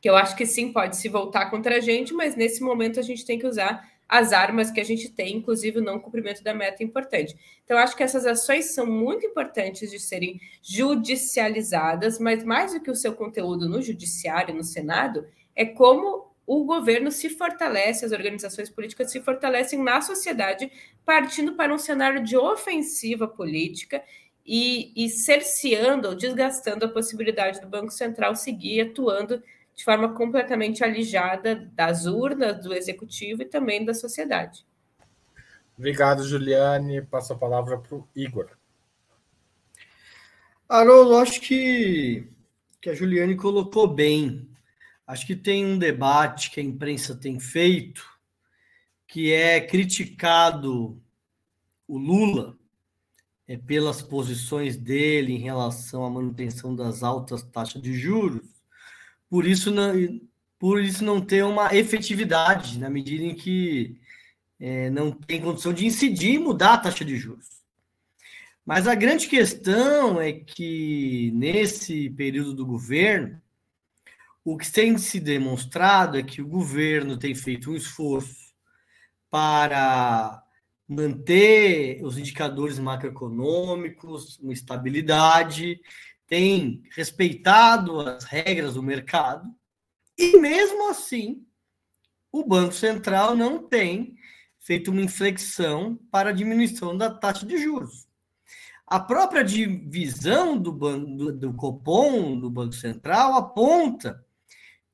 [0.00, 3.02] que eu acho que sim pode se voltar contra a gente, mas nesse momento a
[3.02, 6.54] gente tem que usar as armas que a gente tem, inclusive o não cumprimento da
[6.54, 7.36] meta é importante.
[7.62, 12.90] Então, acho que essas ações são muito importantes de serem judicializadas, mas mais do que
[12.90, 18.70] o seu conteúdo no judiciário, no Senado, é como o governo se fortalece, as organizações
[18.70, 20.72] políticas se fortalecem na sociedade,
[21.04, 24.02] partindo para um cenário de ofensiva política
[24.46, 29.42] e, e cerceando ou desgastando a possibilidade do Banco Central seguir atuando
[29.74, 34.66] de forma completamente alijada das urnas, do executivo e também da sociedade.
[35.76, 37.02] Obrigado, Juliane.
[37.02, 38.48] Passo a palavra para o Igor.
[40.66, 42.26] Haroldo, acho que,
[42.80, 44.47] que a Juliane colocou bem.
[45.08, 48.06] Acho que tem um debate que a imprensa tem feito,
[49.06, 51.02] que é criticado
[51.86, 52.58] o Lula
[53.46, 58.46] é, pelas posições dele em relação à manutenção das altas taxas de juros,
[59.30, 59.94] por isso não,
[60.58, 63.98] por isso não ter uma efetividade na medida em que
[64.60, 67.48] é, não tem condição de incidir e mudar a taxa de juros.
[68.62, 73.40] Mas a grande questão é que, nesse período do governo,
[74.50, 78.54] o que tem se demonstrado é que o governo tem feito um esforço
[79.30, 80.42] para
[80.88, 85.78] manter os indicadores macroeconômicos, uma estabilidade,
[86.26, 89.54] tem respeitado as regras do mercado,
[90.16, 91.44] e mesmo assim,
[92.32, 94.16] o Banco Central não tem
[94.60, 98.08] feito uma inflexão para a diminuição da taxa de juros.
[98.86, 104.26] A própria divisão do, do, do Copom, do Banco Central, aponta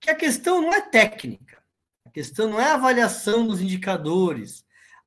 [0.05, 1.64] que a questão não é técnica,
[2.05, 4.62] a questão não é a avaliação dos indicadores,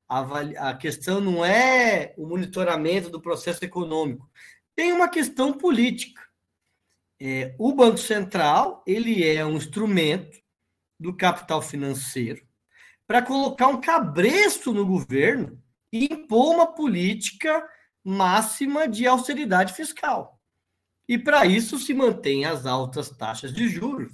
[0.08, 4.28] a, a questão não é o monitoramento do processo econômico,
[4.74, 6.20] tem uma questão política.
[7.20, 10.36] É, o Banco Central ele é um instrumento
[10.98, 12.44] do capital financeiro
[13.06, 17.64] para colocar um cabresto no governo e impor uma política
[18.04, 20.40] máxima de austeridade fiscal.
[21.08, 24.12] E para isso se mantém as altas taxas de juros,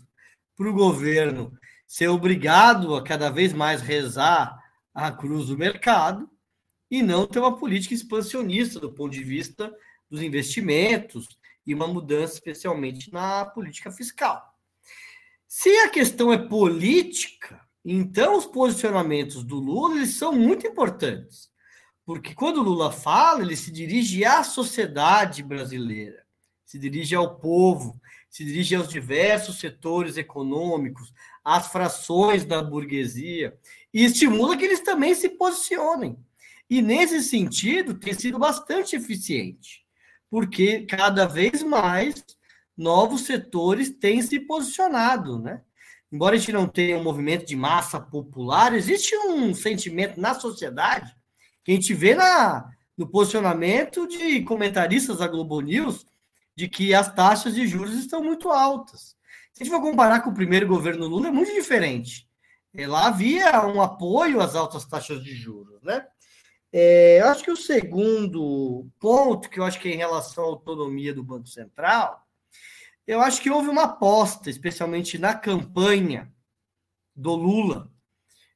[0.56, 1.52] para o governo
[1.86, 4.58] ser obrigado a cada vez mais rezar
[4.92, 6.28] a cruz do mercado
[6.90, 9.72] e não ter uma política expansionista do ponto de vista
[10.08, 11.28] dos investimentos
[11.66, 14.42] e uma mudança especialmente na política fiscal.
[15.46, 21.48] Se a questão é política, então os posicionamentos do Lula eles são muito importantes.
[22.04, 26.22] Porque quando Lula fala, ele se dirige à sociedade brasileira,
[26.64, 27.98] se dirige ao povo,
[28.34, 31.14] se dirige aos diversos setores econômicos,
[31.44, 33.56] às frações da burguesia,
[33.92, 36.18] e estimula que eles também se posicionem.
[36.68, 39.86] E nesse sentido, tem sido bastante eficiente,
[40.28, 42.24] porque cada vez mais
[42.76, 45.62] novos setores têm se posicionado, né?
[46.10, 51.14] Embora a gente não tenha um movimento de massa popular, existe um sentimento na sociedade
[51.62, 52.68] que a gente vê na,
[52.98, 56.04] no posicionamento de comentaristas da Globo News
[56.56, 59.16] de que as taxas de juros estão muito altas.
[59.52, 62.28] Se a gente for comparar com o primeiro governo Lula, é muito diferente.
[62.72, 66.06] É, lá havia um apoio às altas taxas de juros, né?
[66.72, 70.46] É, eu acho que o segundo ponto, que eu acho que é em relação à
[70.48, 72.26] autonomia do Banco Central,
[73.06, 76.32] eu acho que houve uma aposta, especialmente na campanha
[77.14, 77.92] do Lula,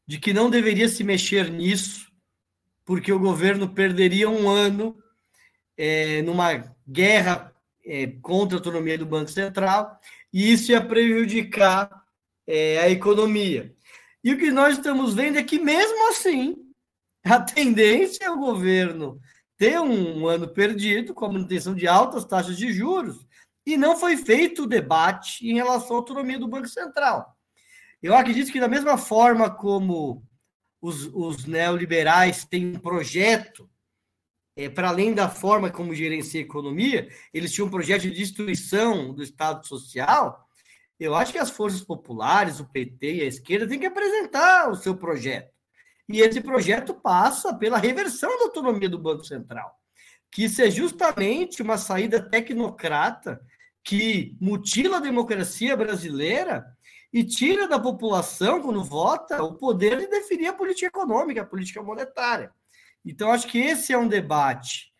[0.05, 2.11] de que não deveria se mexer nisso,
[2.85, 4.99] porque o governo perderia um ano
[5.77, 7.55] é, numa guerra
[7.89, 9.99] é, contra a autonomia do Banco Central,
[10.33, 12.05] e isso ia prejudicar
[12.47, 13.75] é, a economia.
[14.23, 16.57] E o que nós estamos vendo é que, mesmo assim,
[17.25, 19.19] a tendência é o governo
[19.57, 23.27] ter um, um ano perdido com a manutenção de altas taxas de juros,
[23.67, 27.37] e não foi feito o debate em relação à autonomia do Banco Central.
[28.03, 30.23] Eu acredito que, da mesma forma como
[30.81, 33.69] os, os neoliberais têm um projeto,
[34.59, 39.15] é, para além da forma como gerencia a economia, eles tinham um projeto de destruição
[39.15, 40.45] do Estado Social.
[40.99, 44.75] Eu acho que as forças populares, o PT e a esquerda têm que apresentar o
[44.75, 45.49] seu projeto.
[46.09, 49.73] E esse projeto passa pela reversão da autonomia do Banco Central,
[50.29, 53.41] que isso é justamente uma saída tecnocrata
[53.85, 56.67] que mutila a democracia brasileira
[57.13, 61.81] e tira da população, quando vota, o poder de definir a política econômica, a política
[61.81, 62.53] monetária.
[63.05, 64.93] Então, acho que esse é um debate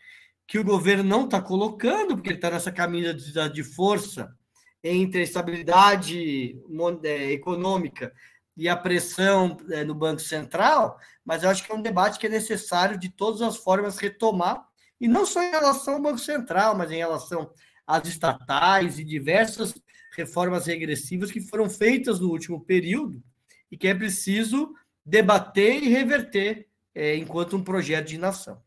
[0.47, 4.35] que o governo não está colocando, porque ele está nessa camisa de, de força
[4.83, 6.57] entre a estabilidade
[7.05, 8.13] é, econômica
[8.57, 12.27] e a pressão é, no Banco Central, mas eu acho que é um debate que
[12.27, 14.67] é necessário de todas as formas retomar,
[15.01, 17.53] e não só em relação ao Banco Central, mas em relação
[17.87, 19.75] às estatais e diversas
[20.17, 23.23] reformas regressivas que foram feitas no último período
[23.71, 24.75] e que é preciso
[25.05, 26.68] debater e reverter
[26.99, 28.61] é, enquanto um projeto de nação.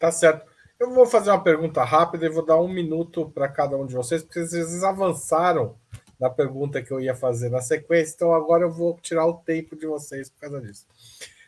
[0.00, 0.50] Tá certo.
[0.80, 3.94] Eu vou fazer uma pergunta rápida e vou dar um minuto para cada um de
[3.94, 5.76] vocês, porque vocês avançaram
[6.18, 9.76] na pergunta que eu ia fazer na sequência, então agora eu vou tirar o tempo
[9.76, 10.84] de vocês por causa disso.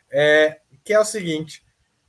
[0.08, 1.64] É, que é o seguinte: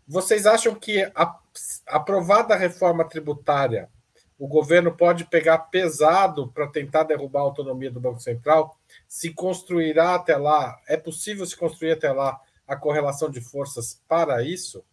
[0.07, 1.39] vocês acham que a,
[1.87, 3.89] aprovada a reforma tributária
[4.37, 8.77] o governo pode pegar pesado para tentar derrubar a autonomia do Banco Central?
[9.07, 14.43] Se construirá até lá, é possível se construir até lá a correlação de forças para
[14.43, 14.83] isso?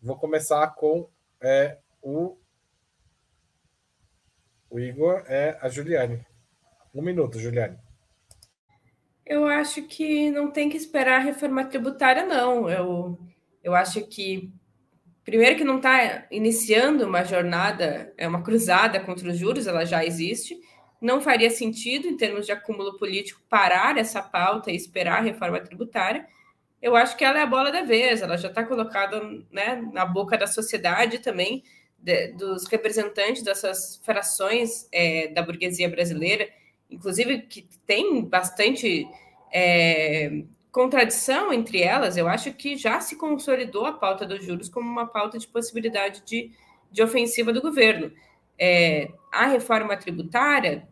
[0.00, 1.08] Vou começar com
[1.40, 2.36] é, o,
[4.70, 6.24] o Igor, é a Juliane.
[6.94, 7.78] Um minuto, Juliane.
[9.24, 12.70] Eu acho que não tem que esperar a reforma tributária, não.
[12.70, 13.18] Eu,
[13.62, 14.52] eu acho que
[15.26, 20.04] Primeiro que não está iniciando uma jornada, é uma cruzada contra os juros, ela já
[20.04, 20.56] existe.
[21.00, 25.58] Não faria sentido, em termos de acúmulo político, parar essa pauta e esperar a reforma
[25.58, 26.24] tributária.
[26.80, 29.20] Eu acho que ela é a bola da vez, ela já está colocada
[29.50, 31.62] né, na boca da sociedade também.
[31.98, 36.48] de, dos representantes dessas frações é, da burguesia brasileira,
[36.90, 39.08] inclusive que tem bastante
[39.52, 40.44] é,
[40.76, 45.06] contradição entre elas, eu acho que já se consolidou a pauta dos juros como uma
[45.06, 46.52] pauta de possibilidade de,
[46.92, 48.12] de ofensiva do governo.
[48.58, 50.86] É, a reforma tributária,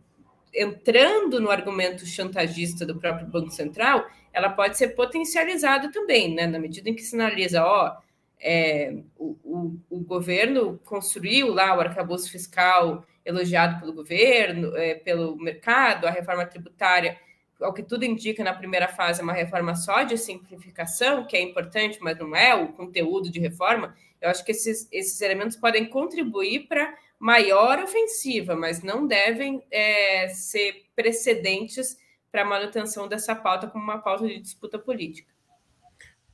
[0.55, 6.47] entrando no argumento chantagista do próprio Banco Central, ela pode ser potencializada também, né?
[6.47, 7.97] na medida em que sinaliza, ó,
[8.41, 15.37] é, o, o, o, governo construiu lá o arcabouço fiscal elogiado pelo governo, é, pelo
[15.37, 17.16] mercado, a reforma tributária
[17.61, 21.41] ao que tudo indica, na primeira fase, é uma reforma só de simplificação, que é
[21.41, 23.95] importante, mas não é o conteúdo de reforma.
[24.20, 30.28] Eu acho que esses, esses elementos podem contribuir para maior ofensiva, mas não devem é,
[30.28, 31.97] ser precedentes
[32.35, 35.32] para a manutenção dessa pauta como uma pauta de disputa política.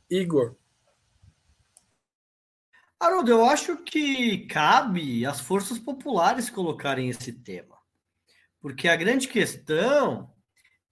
[0.09, 0.57] Igor.
[2.99, 7.77] Haroldo, eu acho que cabe às forças populares colocarem esse tema.
[8.63, 10.33] Porque a grande questão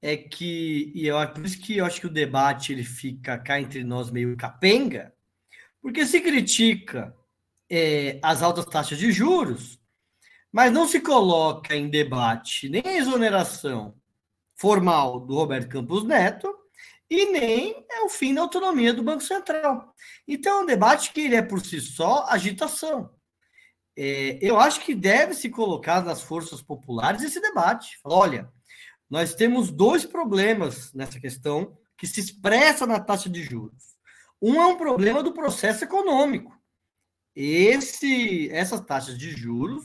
[0.03, 3.59] é que, e eu, por isso que eu acho que o debate ele fica cá
[3.59, 5.15] entre nós meio capenga,
[5.81, 7.17] porque se critica
[7.71, 9.81] é, as altas taxas de juros,
[10.53, 13.97] mas não se coloca em debate nem a exoneração
[14.59, 16.55] formal do Roberto Campos Neto
[17.09, 19.95] e nem é o fim da autonomia do Banco Central.
[20.27, 23.11] Então, é um debate que ele é por si só agitação.
[23.97, 27.99] É, eu acho que deve se colocar nas forças populares esse debate.
[28.05, 28.53] Olha,
[29.09, 33.97] nós temos dois problemas nessa questão que se expressa na taxa de juros.
[34.41, 36.57] Um é um problema do processo econômico.
[37.35, 39.85] Esse, essas taxas de juros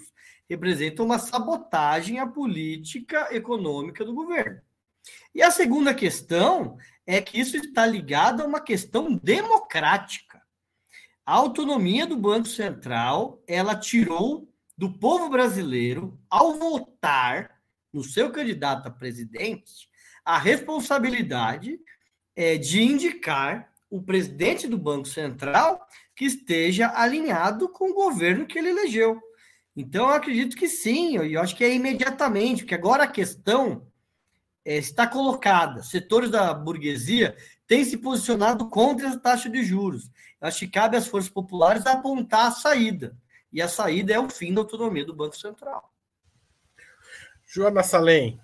[0.53, 4.61] representam uma sabotagem à política econômica do governo.
[5.33, 10.41] E a segunda questão é que isso está ligado a uma questão democrática.
[11.25, 14.47] A autonomia do Banco Central, ela tirou
[14.77, 19.87] do povo brasileiro, ao votar, no seu candidato a presidente
[20.25, 21.79] a responsabilidade
[22.35, 25.85] é, de indicar o presidente do Banco Central
[26.15, 29.21] que esteja alinhado com o governo que ele elegeu.
[29.75, 33.87] Então, eu acredito que sim, eu acho que é imediatamente, porque agora a questão
[34.63, 35.81] é, está colocada.
[35.81, 40.11] Setores da burguesia têm se posicionado contra essa taxa de juros.
[40.39, 43.17] Eu acho que cabe às forças populares apontar a saída.
[43.51, 45.91] E a saída é o fim da autonomia do Banco Central.
[47.47, 48.39] Joana Salem.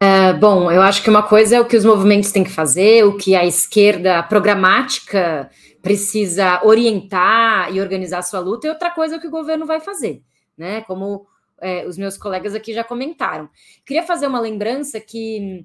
[0.00, 3.04] É, bom, eu acho que uma coisa é o que os movimentos têm que fazer,
[3.04, 5.50] o que a esquerda programática
[5.84, 9.66] precisa orientar e organizar a sua luta, e outra coisa é o que o governo
[9.66, 10.24] vai fazer,
[10.56, 10.80] né?
[10.80, 11.26] Como
[11.60, 13.48] é, os meus colegas aqui já comentaram.
[13.84, 15.64] Queria fazer uma lembrança que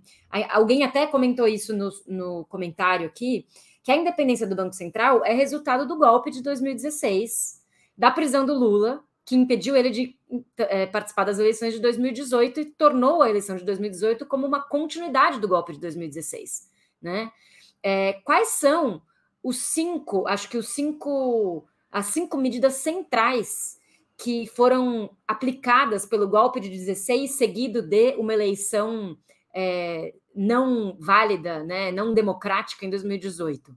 [0.52, 3.48] alguém até comentou isso no, no comentário aqui,
[3.82, 7.64] que a independência do Banco Central é resultado do golpe de 2016,
[7.98, 10.18] da prisão do Lula que impediu ele de
[10.58, 15.40] é, participar das eleições de 2018 e tornou a eleição de 2018 como uma continuidade
[15.40, 16.68] do golpe de 2016.
[17.00, 17.32] Né?
[17.84, 19.04] É, quais são
[19.50, 23.80] os cinco, acho que os cinco, as cinco medidas centrais
[24.16, 29.18] que foram aplicadas pelo golpe de 16, seguido de uma eleição
[29.52, 33.76] é, não válida, né, não democrática em 2018?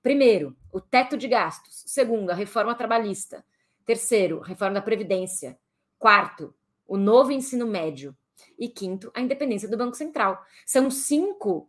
[0.00, 1.82] Primeiro, o teto de gastos.
[1.86, 3.44] Segundo, a reforma trabalhista.
[3.84, 5.58] Terceiro, reforma da Previdência.
[5.98, 6.54] Quarto,
[6.86, 8.16] o novo ensino médio.
[8.56, 10.40] E quinto, a independência do Banco Central.
[10.64, 11.68] São cinco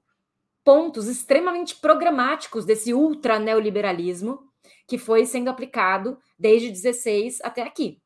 [0.64, 4.50] pontos extremamente programáticos desse ultra neoliberalismo
[4.88, 8.02] que foi sendo aplicado desde 16 até aqui.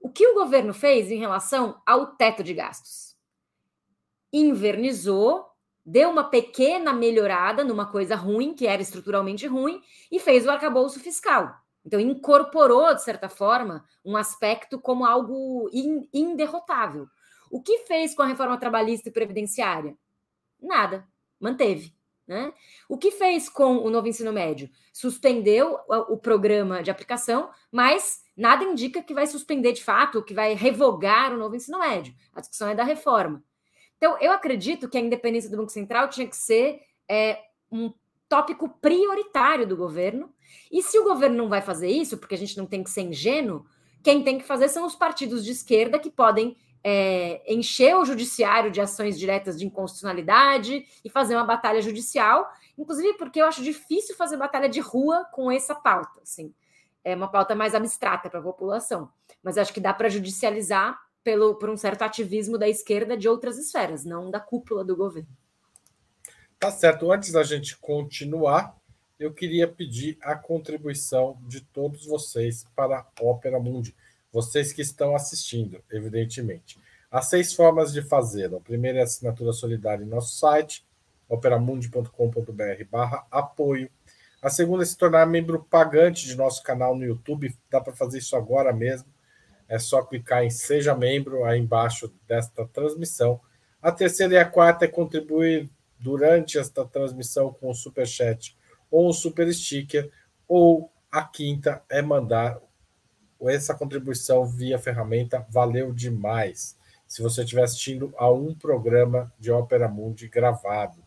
[0.00, 3.16] O que o governo fez em relação ao teto de gastos?
[4.32, 5.46] Invernizou,
[5.84, 9.80] deu uma pequena melhorada numa coisa ruim, que era estruturalmente ruim,
[10.10, 11.54] e fez o arcabouço fiscal.
[11.84, 15.70] Então, incorporou, de certa forma, um aspecto como algo
[16.12, 17.06] inderrotável.
[17.50, 19.96] O que fez com a reforma trabalhista e previdenciária?
[20.60, 21.06] Nada,
[21.40, 21.94] manteve.
[22.26, 22.52] Né?
[22.88, 24.70] O que fez com o novo ensino médio?
[24.92, 30.54] Suspendeu o programa de aplicação, mas nada indica que vai suspender de fato, que vai
[30.54, 32.14] revogar o novo ensino médio.
[32.32, 33.42] A discussão é da reforma.
[33.96, 37.92] Então, eu acredito que a independência do Banco Central tinha que ser é, um
[38.28, 40.32] tópico prioritário do governo.
[40.70, 43.02] E se o governo não vai fazer isso, porque a gente não tem que ser
[43.02, 43.66] ingênuo,
[44.02, 48.70] quem tem que fazer são os partidos de esquerda que podem é, encher o judiciário
[48.70, 54.16] de ações diretas de inconstitucionalidade e fazer uma batalha judicial, inclusive porque eu acho difícil
[54.16, 56.20] fazer batalha de rua com essa pauta.
[56.22, 56.54] Assim.
[57.04, 59.10] É uma pauta mais abstrata para a população,
[59.42, 63.58] mas acho que dá para judicializar pelo, por um certo ativismo da esquerda de outras
[63.58, 65.28] esferas, não da cúpula do governo.
[66.58, 67.10] Tá certo.
[67.10, 68.76] Antes da gente continuar,
[69.18, 73.94] eu queria pedir a contribuição de todos vocês para a Opera Mundi,
[74.32, 76.78] vocês que estão assistindo, evidentemente.
[77.10, 78.54] Há seis formas de fazer.
[78.54, 80.86] A primeira é a assinatura solidária em nosso site,
[81.28, 83.90] operamundi.com.br barra apoio.
[84.40, 87.54] A segunda é se tornar membro pagante de nosso canal no YouTube.
[87.68, 89.08] Dá para fazer isso agora mesmo.
[89.68, 93.40] É só clicar em Seja Membro aí embaixo desta transmissão.
[93.82, 95.68] A terceira e a quarta é contribuir
[95.98, 98.56] durante esta transmissão com o Super Chat
[98.90, 100.10] ou o Super Sticker.
[100.48, 102.60] Ou a quinta é mandar
[103.48, 105.46] essa contribuição via ferramenta.
[105.48, 106.76] Valeu demais!
[107.06, 111.02] Se você estiver assistindo a um programa de Opera Mundi gravado.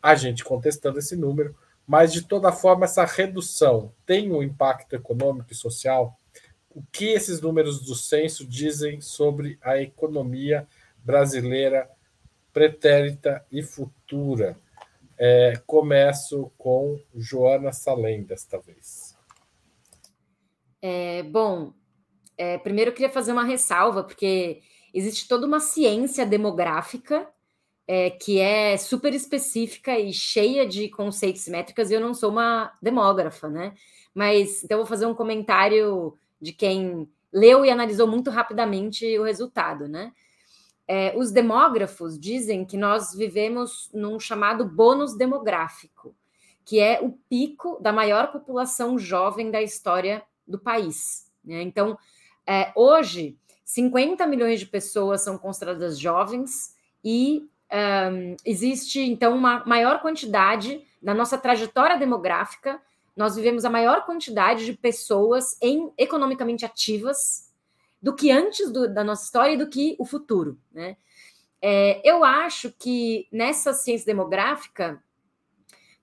[0.01, 1.53] A gente contestando esse número,
[1.85, 6.17] mas de toda forma essa redução tem um impacto econômico e social.
[6.69, 10.65] O que esses números do censo dizem sobre a economia
[11.03, 11.89] brasileira
[12.53, 14.57] pretérita e futura?
[15.17, 19.17] É, começo com Joana Salem desta vez.
[20.81, 21.73] É, bom,
[22.37, 24.61] é, primeiro eu queria fazer uma ressalva, porque
[24.95, 27.27] existe toda uma ciência demográfica
[27.87, 32.73] é, que é super específica e cheia de conceitos métricas, e eu não sou uma
[32.81, 33.75] demógrafa, né?
[34.13, 39.87] Mas então vou fazer um comentário de quem leu e analisou muito rapidamente o resultado,
[39.87, 40.11] né?
[40.87, 46.15] É, os demógrafos dizem que nós vivemos num chamado bônus demográfico,
[46.63, 51.31] que é o pico da maior população jovem da história do país.
[51.43, 51.63] Né?
[51.63, 51.97] Então,
[52.45, 53.35] é, hoje,
[53.65, 61.13] 50 milhões de pessoas são consideradas jovens e um, existe, então, uma maior quantidade na
[61.13, 62.79] nossa trajetória demográfica.
[63.17, 67.51] Nós vivemos a maior quantidade de pessoas em economicamente ativas
[68.01, 70.59] do que antes do, da nossa história e do que o futuro.
[70.71, 70.95] Né?
[71.59, 75.01] É, eu acho que nessa ciência demográfica,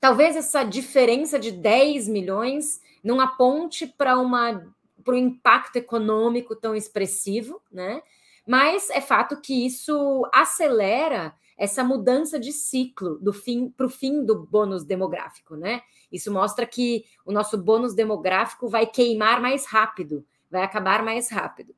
[0.01, 4.67] talvez essa diferença de 10 milhões não aponte para uma
[5.03, 8.03] para um impacto econômico tão expressivo, né?
[8.47, 14.25] Mas é fato que isso acelera essa mudança de ciclo do fim para o fim
[14.25, 15.83] do bônus demográfico, né?
[16.11, 21.75] Isso mostra que o nosso bônus demográfico vai queimar mais rápido, vai acabar mais rápido.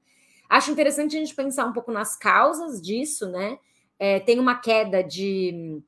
[0.48, 3.58] Acho interessante a gente pensar um pouco nas causas disso, né?
[3.98, 5.82] É, tem uma queda de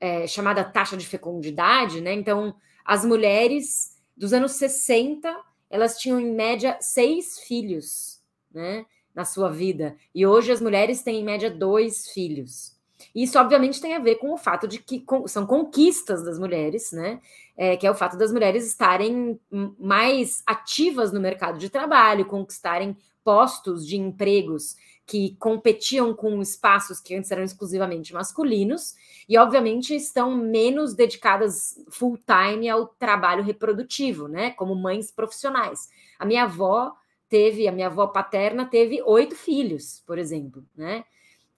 [0.00, 2.12] é, chamada taxa de fecundidade, né?
[2.12, 2.54] Então,
[2.84, 5.34] as mulheres dos anos 60
[5.74, 8.22] elas tinham em média seis filhos,
[8.52, 8.86] né?
[9.12, 9.96] Na sua vida.
[10.14, 12.78] E hoje as mulheres têm em média dois filhos.
[13.12, 17.20] Isso, obviamente, tem a ver com o fato de que são conquistas das mulheres, né?
[17.56, 19.38] É, que é o fato das mulheres estarem
[19.76, 24.76] mais ativas no mercado de trabalho, conquistarem postos de empregos
[25.06, 28.94] que competiam com espaços que antes eram exclusivamente masculinos,
[29.28, 34.50] e obviamente estão menos dedicadas full time ao trabalho reprodutivo, né?
[34.52, 35.88] Como mães profissionais.
[36.18, 36.94] A minha avó
[37.28, 41.04] teve, a minha avó paterna teve oito filhos, por exemplo, né?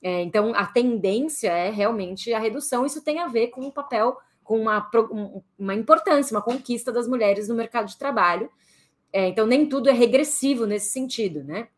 [0.02, 2.84] É, então, a tendência é realmente a redução.
[2.84, 4.88] Isso tem a ver com o papel, com uma,
[5.58, 8.50] uma importância, uma conquista das mulheres no mercado de trabalho.
[9.12, 11.68] É, então, nem tudo é regressivo nesse sentido, né?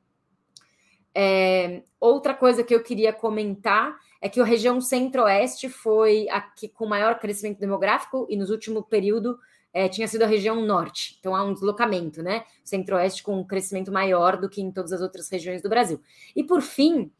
[1.14, 6.68] É, outra coisa que eu queria comentar é que a região centro-oeste foi a que
[6.68, 9.38] com maior crescimento demográfico e nos último período
[9.72, 11.16] é, tinha sido a região norte.
[11.20, 12.44] Então há um deslocamento, né?
[12.64, 16.00] Centro-oeste com um crescimento maior do que em todas as outras regiões do Brasil.
[16.34, 17.10] E por fim,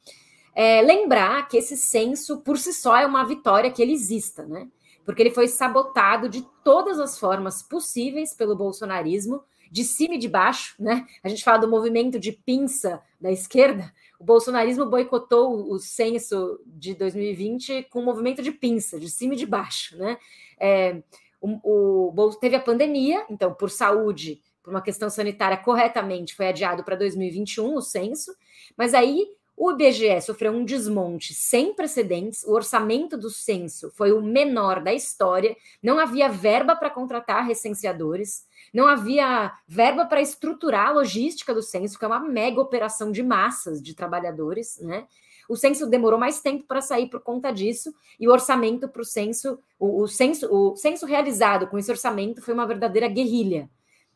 [0.55, 4.68] é, lembrar que esse censo por si só é uma vitória que ele exista, né?
[5.09, 10.28] Porque ele foi sabotado de todas as formas possíveis pelo bolsonarismo, de cima e de
[10.28, 11.06] baixo, né?
[11.24, 13.90] A gente fala do movimento de pinça da esquerda,
[14.20, 19.36] o bolsonarismo boicotou o censo de 2020 com um movimento de pinça, de cima e
[19.38, 20.18] de baixo, né?
[20.61, 21.02] É,
[21.40, 26.84] o, o, teve a pandemia, então, por saúde, por uma questão sanitária, corretamente foi adiado
[26.84, 28.36] para 2021 o censo,
[28.76, 29.26] mas aí
[29.59, 34.94] o IBGE sofreu um desmonte sem precedentes, o orçamento do censo foi o menor da
[34.94, 41.61] história, não havia verba para contratar recenseadores, não havia verba para estruturar a logística do
[41.61, 45.06] censo, que é uma mega operação de massas de trabalhadores, né?
[45.48, 49.04] O censo demorou mais tempo para sair por conta disso, e o orçamento para o
[49.04, 53.68] censo, o censo, o censo realizado com esse orçamento foi uma verdadeira guerrilha.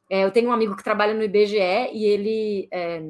[0.08, 1.56] É, eu tenho um amigo que trabalha no IBGE
[1.92, 2.68] e ele.
[2.70, 3.02] É,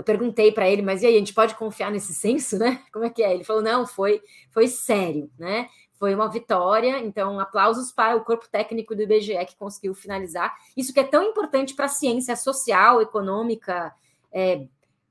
[0.00, 2.82] eu perguntei para ele, mas e aí, a gente pode confiar nesse censo, né?
[2.92, 3.34] Como é que é?
[3.34, 4.20] Ele falou: não, foi,
[4.50, 5.68] foi sério, né?
[5.98, 10.56] Foi uma vitória, então aplausos para o corpo técnico do IBGE que conseguiu finalizar.
[10.74, 13.92] Isso que é tão importante para a ciência social, econômica,
[14.32, 14.66] é,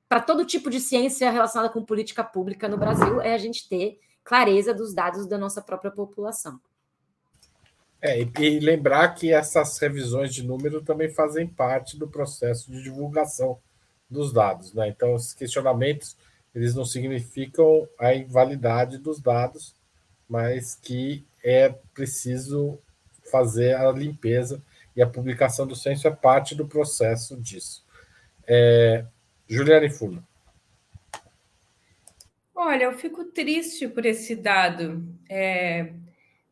[0.08, 4.00] para todo tipo de ciência relacionada com política pública no Brasil, é a gente ter
[4.24, 6.60] clareza dos dados da nossa própria população.
[8.02, 12.82] É, e, e lembrar que essas revisões de número também fazem parte do processo de
[12.82, 13.60] divulgação
[14.10, 14.88] dos dados, né?
[14.90, 16.18] Então, esses questionamentos
[16.54, 19.76] eles não significam a invalidade dos dados,
[20.28, 22.80] mas que é preciso
[23.32, 24.62] fazer a limpeza
[24.96, 27.86] e a publicação do censo é parte do processo disso.
[28.48, 29.06] É,
[29.48, 30.26] Juliane Furno.
[32.56, 35.08] Olha, eu fico triste por esse dado.
[35.30, 35.94] É,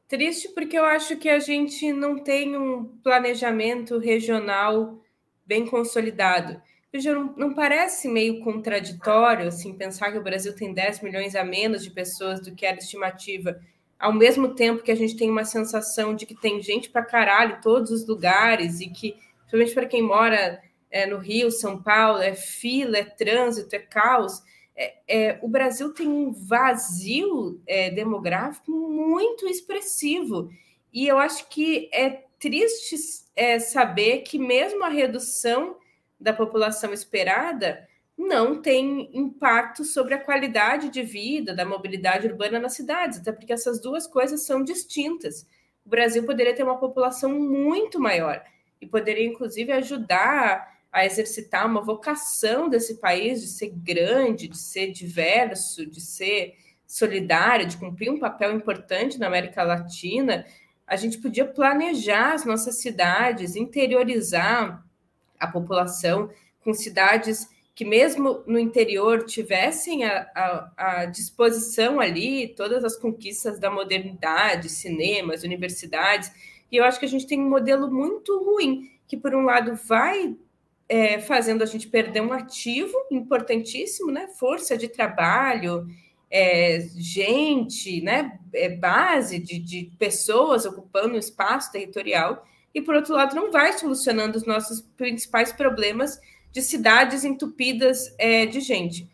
[0.07, 5.03] triste porque eu acho que a gente não tem um planejamento regional
[5.45, 6.61] bem consolidado.
[6.91, 11.43] Veja, não, não parece meio contraditório assim pensar que o Brasil tem 10 milhões a
[11.43, 13.59] menos de pessoas do que era estimativa,
[13.99, 17.57] ao mesmo tempo que a gente tem uma sensação de que tem gente para caralho
[17.57, 22.19] em todos os lugares e que, principalmente para quem mora é, no Rio, São Paulo,
[22.19, 24.41] é fila, é trânsito, é caos.
[24.75, 30.49] É, é, o Brasil tem um vazio é, demográfico muito expressivo.
[30.93, 32.95] E eu acho que é triste
[33.35, 35.77] é, saber que, mesmo a redução
[36.19, 37.87] da população esperada,
[38.17, 43.53] não tem impacto sobre a qualidade de vida, da mobilidade urbana nas cidades, até porque
[43.53, 45.45] essas duas coisas são distintas.
[45.85, 48.43] O Brasil poderia ter uma população muito maior
[48.81, 54.91] e poderia, inclusive, ajudar a exercitar uma vocação desse país de ser grande, de ser
[54.91, 56.55] diverso, de ser
[56.87, 60.45] solidário, de cumprir um papel importante na América Latina,
[60.87, 64.86] a gente podia planejar as nossas cidades, interiorizar
[65.39, 66.29] a população
[66.63, 73.59] com cidades que, mesmo no interior, tivessem a, a, a disposição ali todas as conquistas
[73.59, 76.31] da modernidade, cinemas, universidades.
[76.71, 79.75] E eu acho que a gente tem um modelo muito ruim, que, por um lado,
[79.75, 80.35] vai
[80.89, 84.27] é, fazendo a gente perder um ativo importantíssimo, né?
[84.27, 85.85] Força de trabalho,
[86.31, 88.39] é, gente, né?
[88.53, 92.45] É, base de, de pessoas ocupando o espaço territorial,
[92.77, 96.21] e por outro lado, não vai solucionando os nossos principais problemas
[96.51, 99.09] de cidades entupidas é, de gente.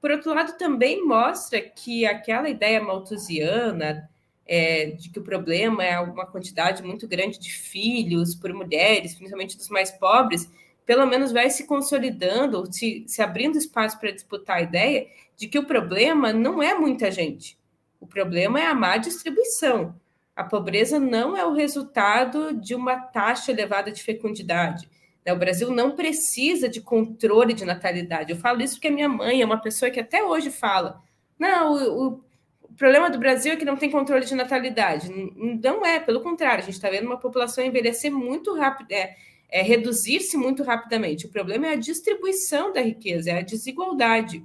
[0.00, 4.10] Por outro lado, também mostra que aquela ideia malthusiana
[4.44, 9.56] é, de que o problema é uma quantidade muito grande de filhos por mulheres, principalmente
[9.56, 10.50] dos mais pobres,
[10.84, 15.60] pelo menos vai se consolidando, se, se abrindo espaço para disputar a ideia de que
[15.60, 17.56] o problema não é muita gente.
[18.00, 19.94] O problema é a má distribuição.
[20.36, 24.86] A pobreza não é o resultado de uma taxa elevada de fecundidade.
[25.24, 25.32] Né?
[25.32, 28.30] O Brasil não precisa de controle de natalidade.
[28.30, 31.00] Eu falo isso porque a minha mãe é uma pessoa que até hoje fala:
[31.38, 32.22] não, o,
[32.64, 35.08] o problema do Brasil é que não tem controle de natalidade.
[35.34, 38.92] Não é, pelo contrário, a gente está vendo uma população envelhecer muito rápido.
[38.92, 39.16] É,
[39.48, 41.26] é, reduzir-se muito rapidamente.
[41.26, 44.44] O problema é a distribuição da riqueza, é a desigualdade.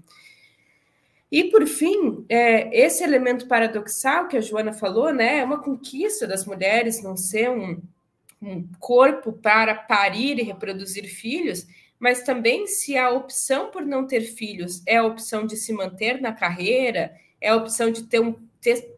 [1.31, 6.27] E, por fim, é, esse elemento paradoxal que a Joana falou, né, é uma conquista
[6.27, 7.81] das mulheres não ser um,
[8.41, 11.65] um corpo para parir e reproduzir filhos,
[11.97, 16.19] mas também se a opção por não ter filhos é a opção de se manter
[16.19, 18.97] na carreira, é a opção de ter, um, ter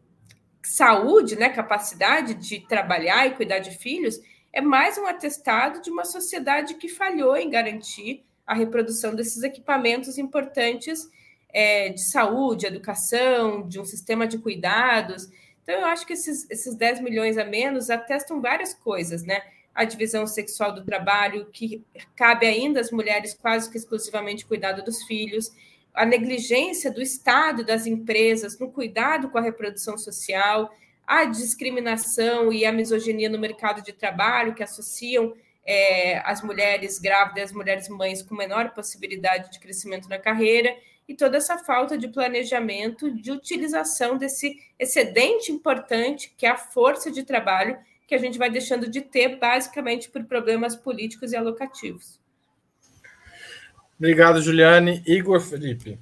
[0.60, 4.18] saúde, né, capacidade de trabalhar e cuidar de filhos,
[4.52, 10.18] é mais um atestado de uma sociedade que falhou em garantir a reprodução desses equipamentos
[10.18, 11.08] importantes
[11.54, 15.28] é, de saúde, educação, de um sistema de cuidados.
[15.62, 19.40] Então, eu acho que esses, esses 10 milhões a menos atestam várias coisas, né?
[19.74, 21.84] a divisão sexual do trabalho, que
[22.14, 25.50] cabe ainda às mulheres quase que exclusivamente cuidado dos filhos,
[25.92, 30.72] a negligência do Estado das empresas no cuidado com a reprodução social,
[31.06, 35.34] a discriminação e a misoginia no mercado de trabalho que associam
[35.66, 40.74] é, as mulheres grávidas, as mulheres mães com menor possibilidade de crescimento na carreira
[41.08, 47.10] e toda essa falta de planejamento, de utilização desse excedente importante que é a força
[47.10, 52.20] de trabalho que a gente vai deixando de ter, basicamente por problemas políticos e alocativos.
[53.98, 55.02] Obrigado, Juliane.
[55.06, 55.98] Igor Felipe.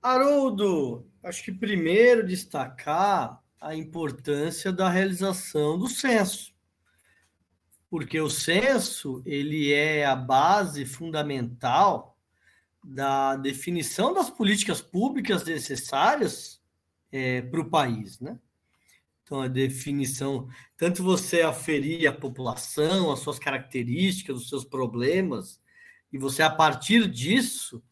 [0.00, 6.52] Haroldo, acho que primeiro destacar a importância da realização do censo.
[7.88, 12.11] Porque o censo, ele é a base fundamental
[12.82, 16.60] da definição das políticas públicas necessárias
[17.10, 18.38] é, para o país, né?
[19.22, 25.60] Então, a definição, tanto você aferir a população, as suas características, os seus problemas,
[26.12, 27.82] e você, a partir disso,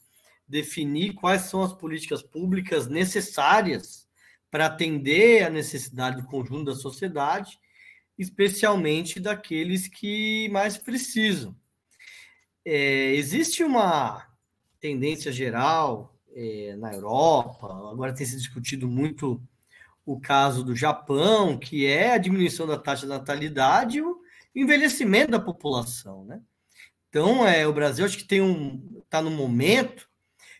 [0.47, 4.09] definir quais são as políticas públicas necessárias
[4.51, 7.59] para atender a necessidade do conjunto da sociedade,
[8.19, 11.57] especialmente daqueles que mais precisam.
[12.65, 14.30] É, existe uma
[14.81, 19.41] tendência geral é, na Europa, agora tem se discutido muito
[20.05, 24.21] o caso do Japão, que é a diminuição da taxa de natalidade e o
[24.55, 26.41] envelhecimento da população, né?
[27.09, 30.09] Então, é, o Brasil acho que tem um está no momento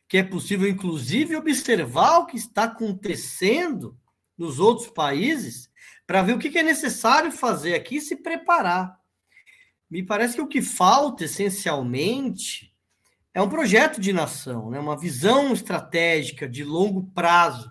[0.09, 3.97] que é possível, inclusive, observar o que está acontecendo
[4.37, 5.71] nos outros países
[6.05, 8.99] para ver o que é necessário fazer aqui e se preparar.
[9.89, 12.70] Me parece que o que falta, essencialmente,
[13.33, 14.79] é um projeto de nação, né?
[14.79, 17.71] uma visão estratégica de longo prazo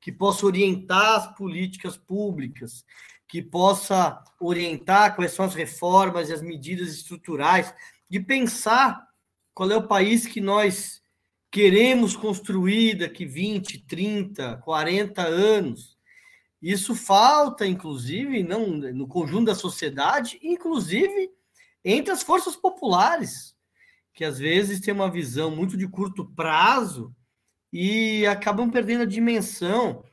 [0.00, 2.84] que possa orientar as políticas públicas,
[3.28, 7.74] que possa orientar quais são as reformas e as medidas estruturais,
[8.08, 9.06] de pensar
[9.54, 11.02] qual é o país que nós
[11.50, 15.96] queremos construir daqui 20, 30, 40 anos.
[16.60, 21.30] Isso falta, inclusive, não no conjunto da sociedade, inclusive
[21.84, 23.53] entre as forças populares,
[24.14, 27.14] que às vezes têm uma visão muito de curto prazo
[27.72, 30.04] e acabam perdendo a dimensão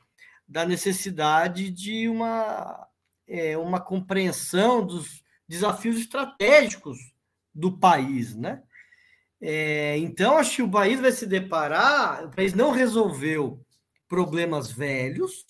[0.46, 2.86] da necessidade de uma,
[3.26, 6.98] é, uma compreensão dos desafios estratégicos
[7.54, 8.62] do país, né?
[9.40, 13.64] É, então, acho que o país vai se deparar, o país não resolveu
[14.08, 15.44] problemas velhos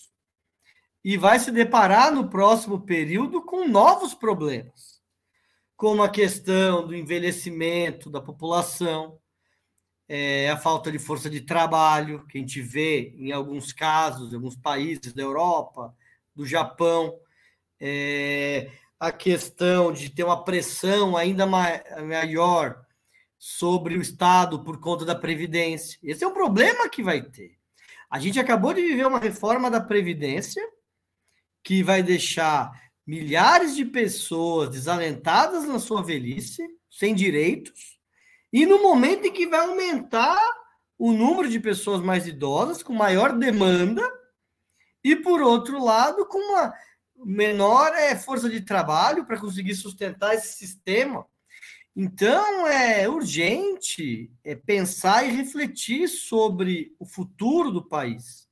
[1.03, 4.92] e vai se deparar no próximo período com novos problemas,
[5.83, 9.19] como a questão do envelhecimento da população,
[10.07, 14.37] é a falta de força de trabalho, que a gente vê em alguns casos, em
[14.37, 15.93] alguns países da Europa,
[16.33, 17.19] do Japão,
[17.81, 22.81] é, a questão de ter uma pressão ainda maior
[23.37, 25.99] sobre o Estado por conta da Previdência.
[26.01, 27.57] Esse é o problema que vai ter.
[28.09, 30.65] A gente acabou de viver uma reforma da Previdência
[31.61, 32.71] que vai deixar
[33.05, 37.99] milhares de pessoas desalentadas na sua velhice, sem direitos,
[38.51, 40.39] e no momento em que vai aumentar
[40.97, 44.01] o número de pessoas mais idosas, com maior demanda,
[45.03, 46.73] e por outro lado, com uma
[47.25, 51.25] menor é, força de trabalho para conseguir sustentar esse sistema.
[51.95, 58.47] Então, é urgente é, pensar e refletir sobre o futuro do país.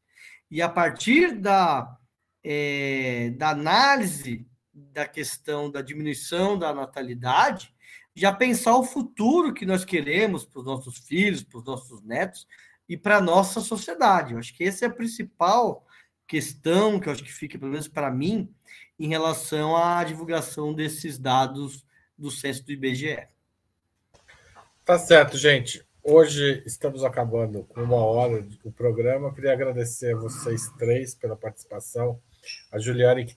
[0.50, 1.98] E a partir da,
[2.44, 7.74] é, da análise da questão da diminuição da natalidade,
[8.16, 12.48] já pensar o futuro que nós queremos para os nossos filhos, para os nossos netos
[12.88, 14.34] e para a nossa sociedade.
[14.34, 15.86] Eu acho que essa é a principal
[16.28, 18.54] questão que eu acho que fica, pelo menos para mim,
[19.00, 21.86] em relação à divulgação desses dados
[22.18, 23.28] do censo do IBGE.
[24.86, 25.86] Tá certo, gente.
[26.04, 29.34] Hoje estamos acabando com uma hora do programa.
[29.34, 32.20] Queria agradecer a vocês três pela participação.
[32.72, 33.36] A Juliane, que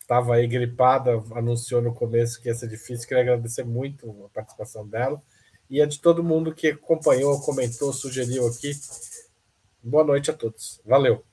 [0.00, 3.08] estava aí gripada, anunciou no começo que ia ser difícil.
[3.08, 5.22] Queria agradecer muito a participação dela
[5.68, 8.72] e a de todo mundo que acompanhou, comentou, sugeriu aqui.
[9.82, 10.80] Boa noite a todos.
[10.84, 11.24] Valeu.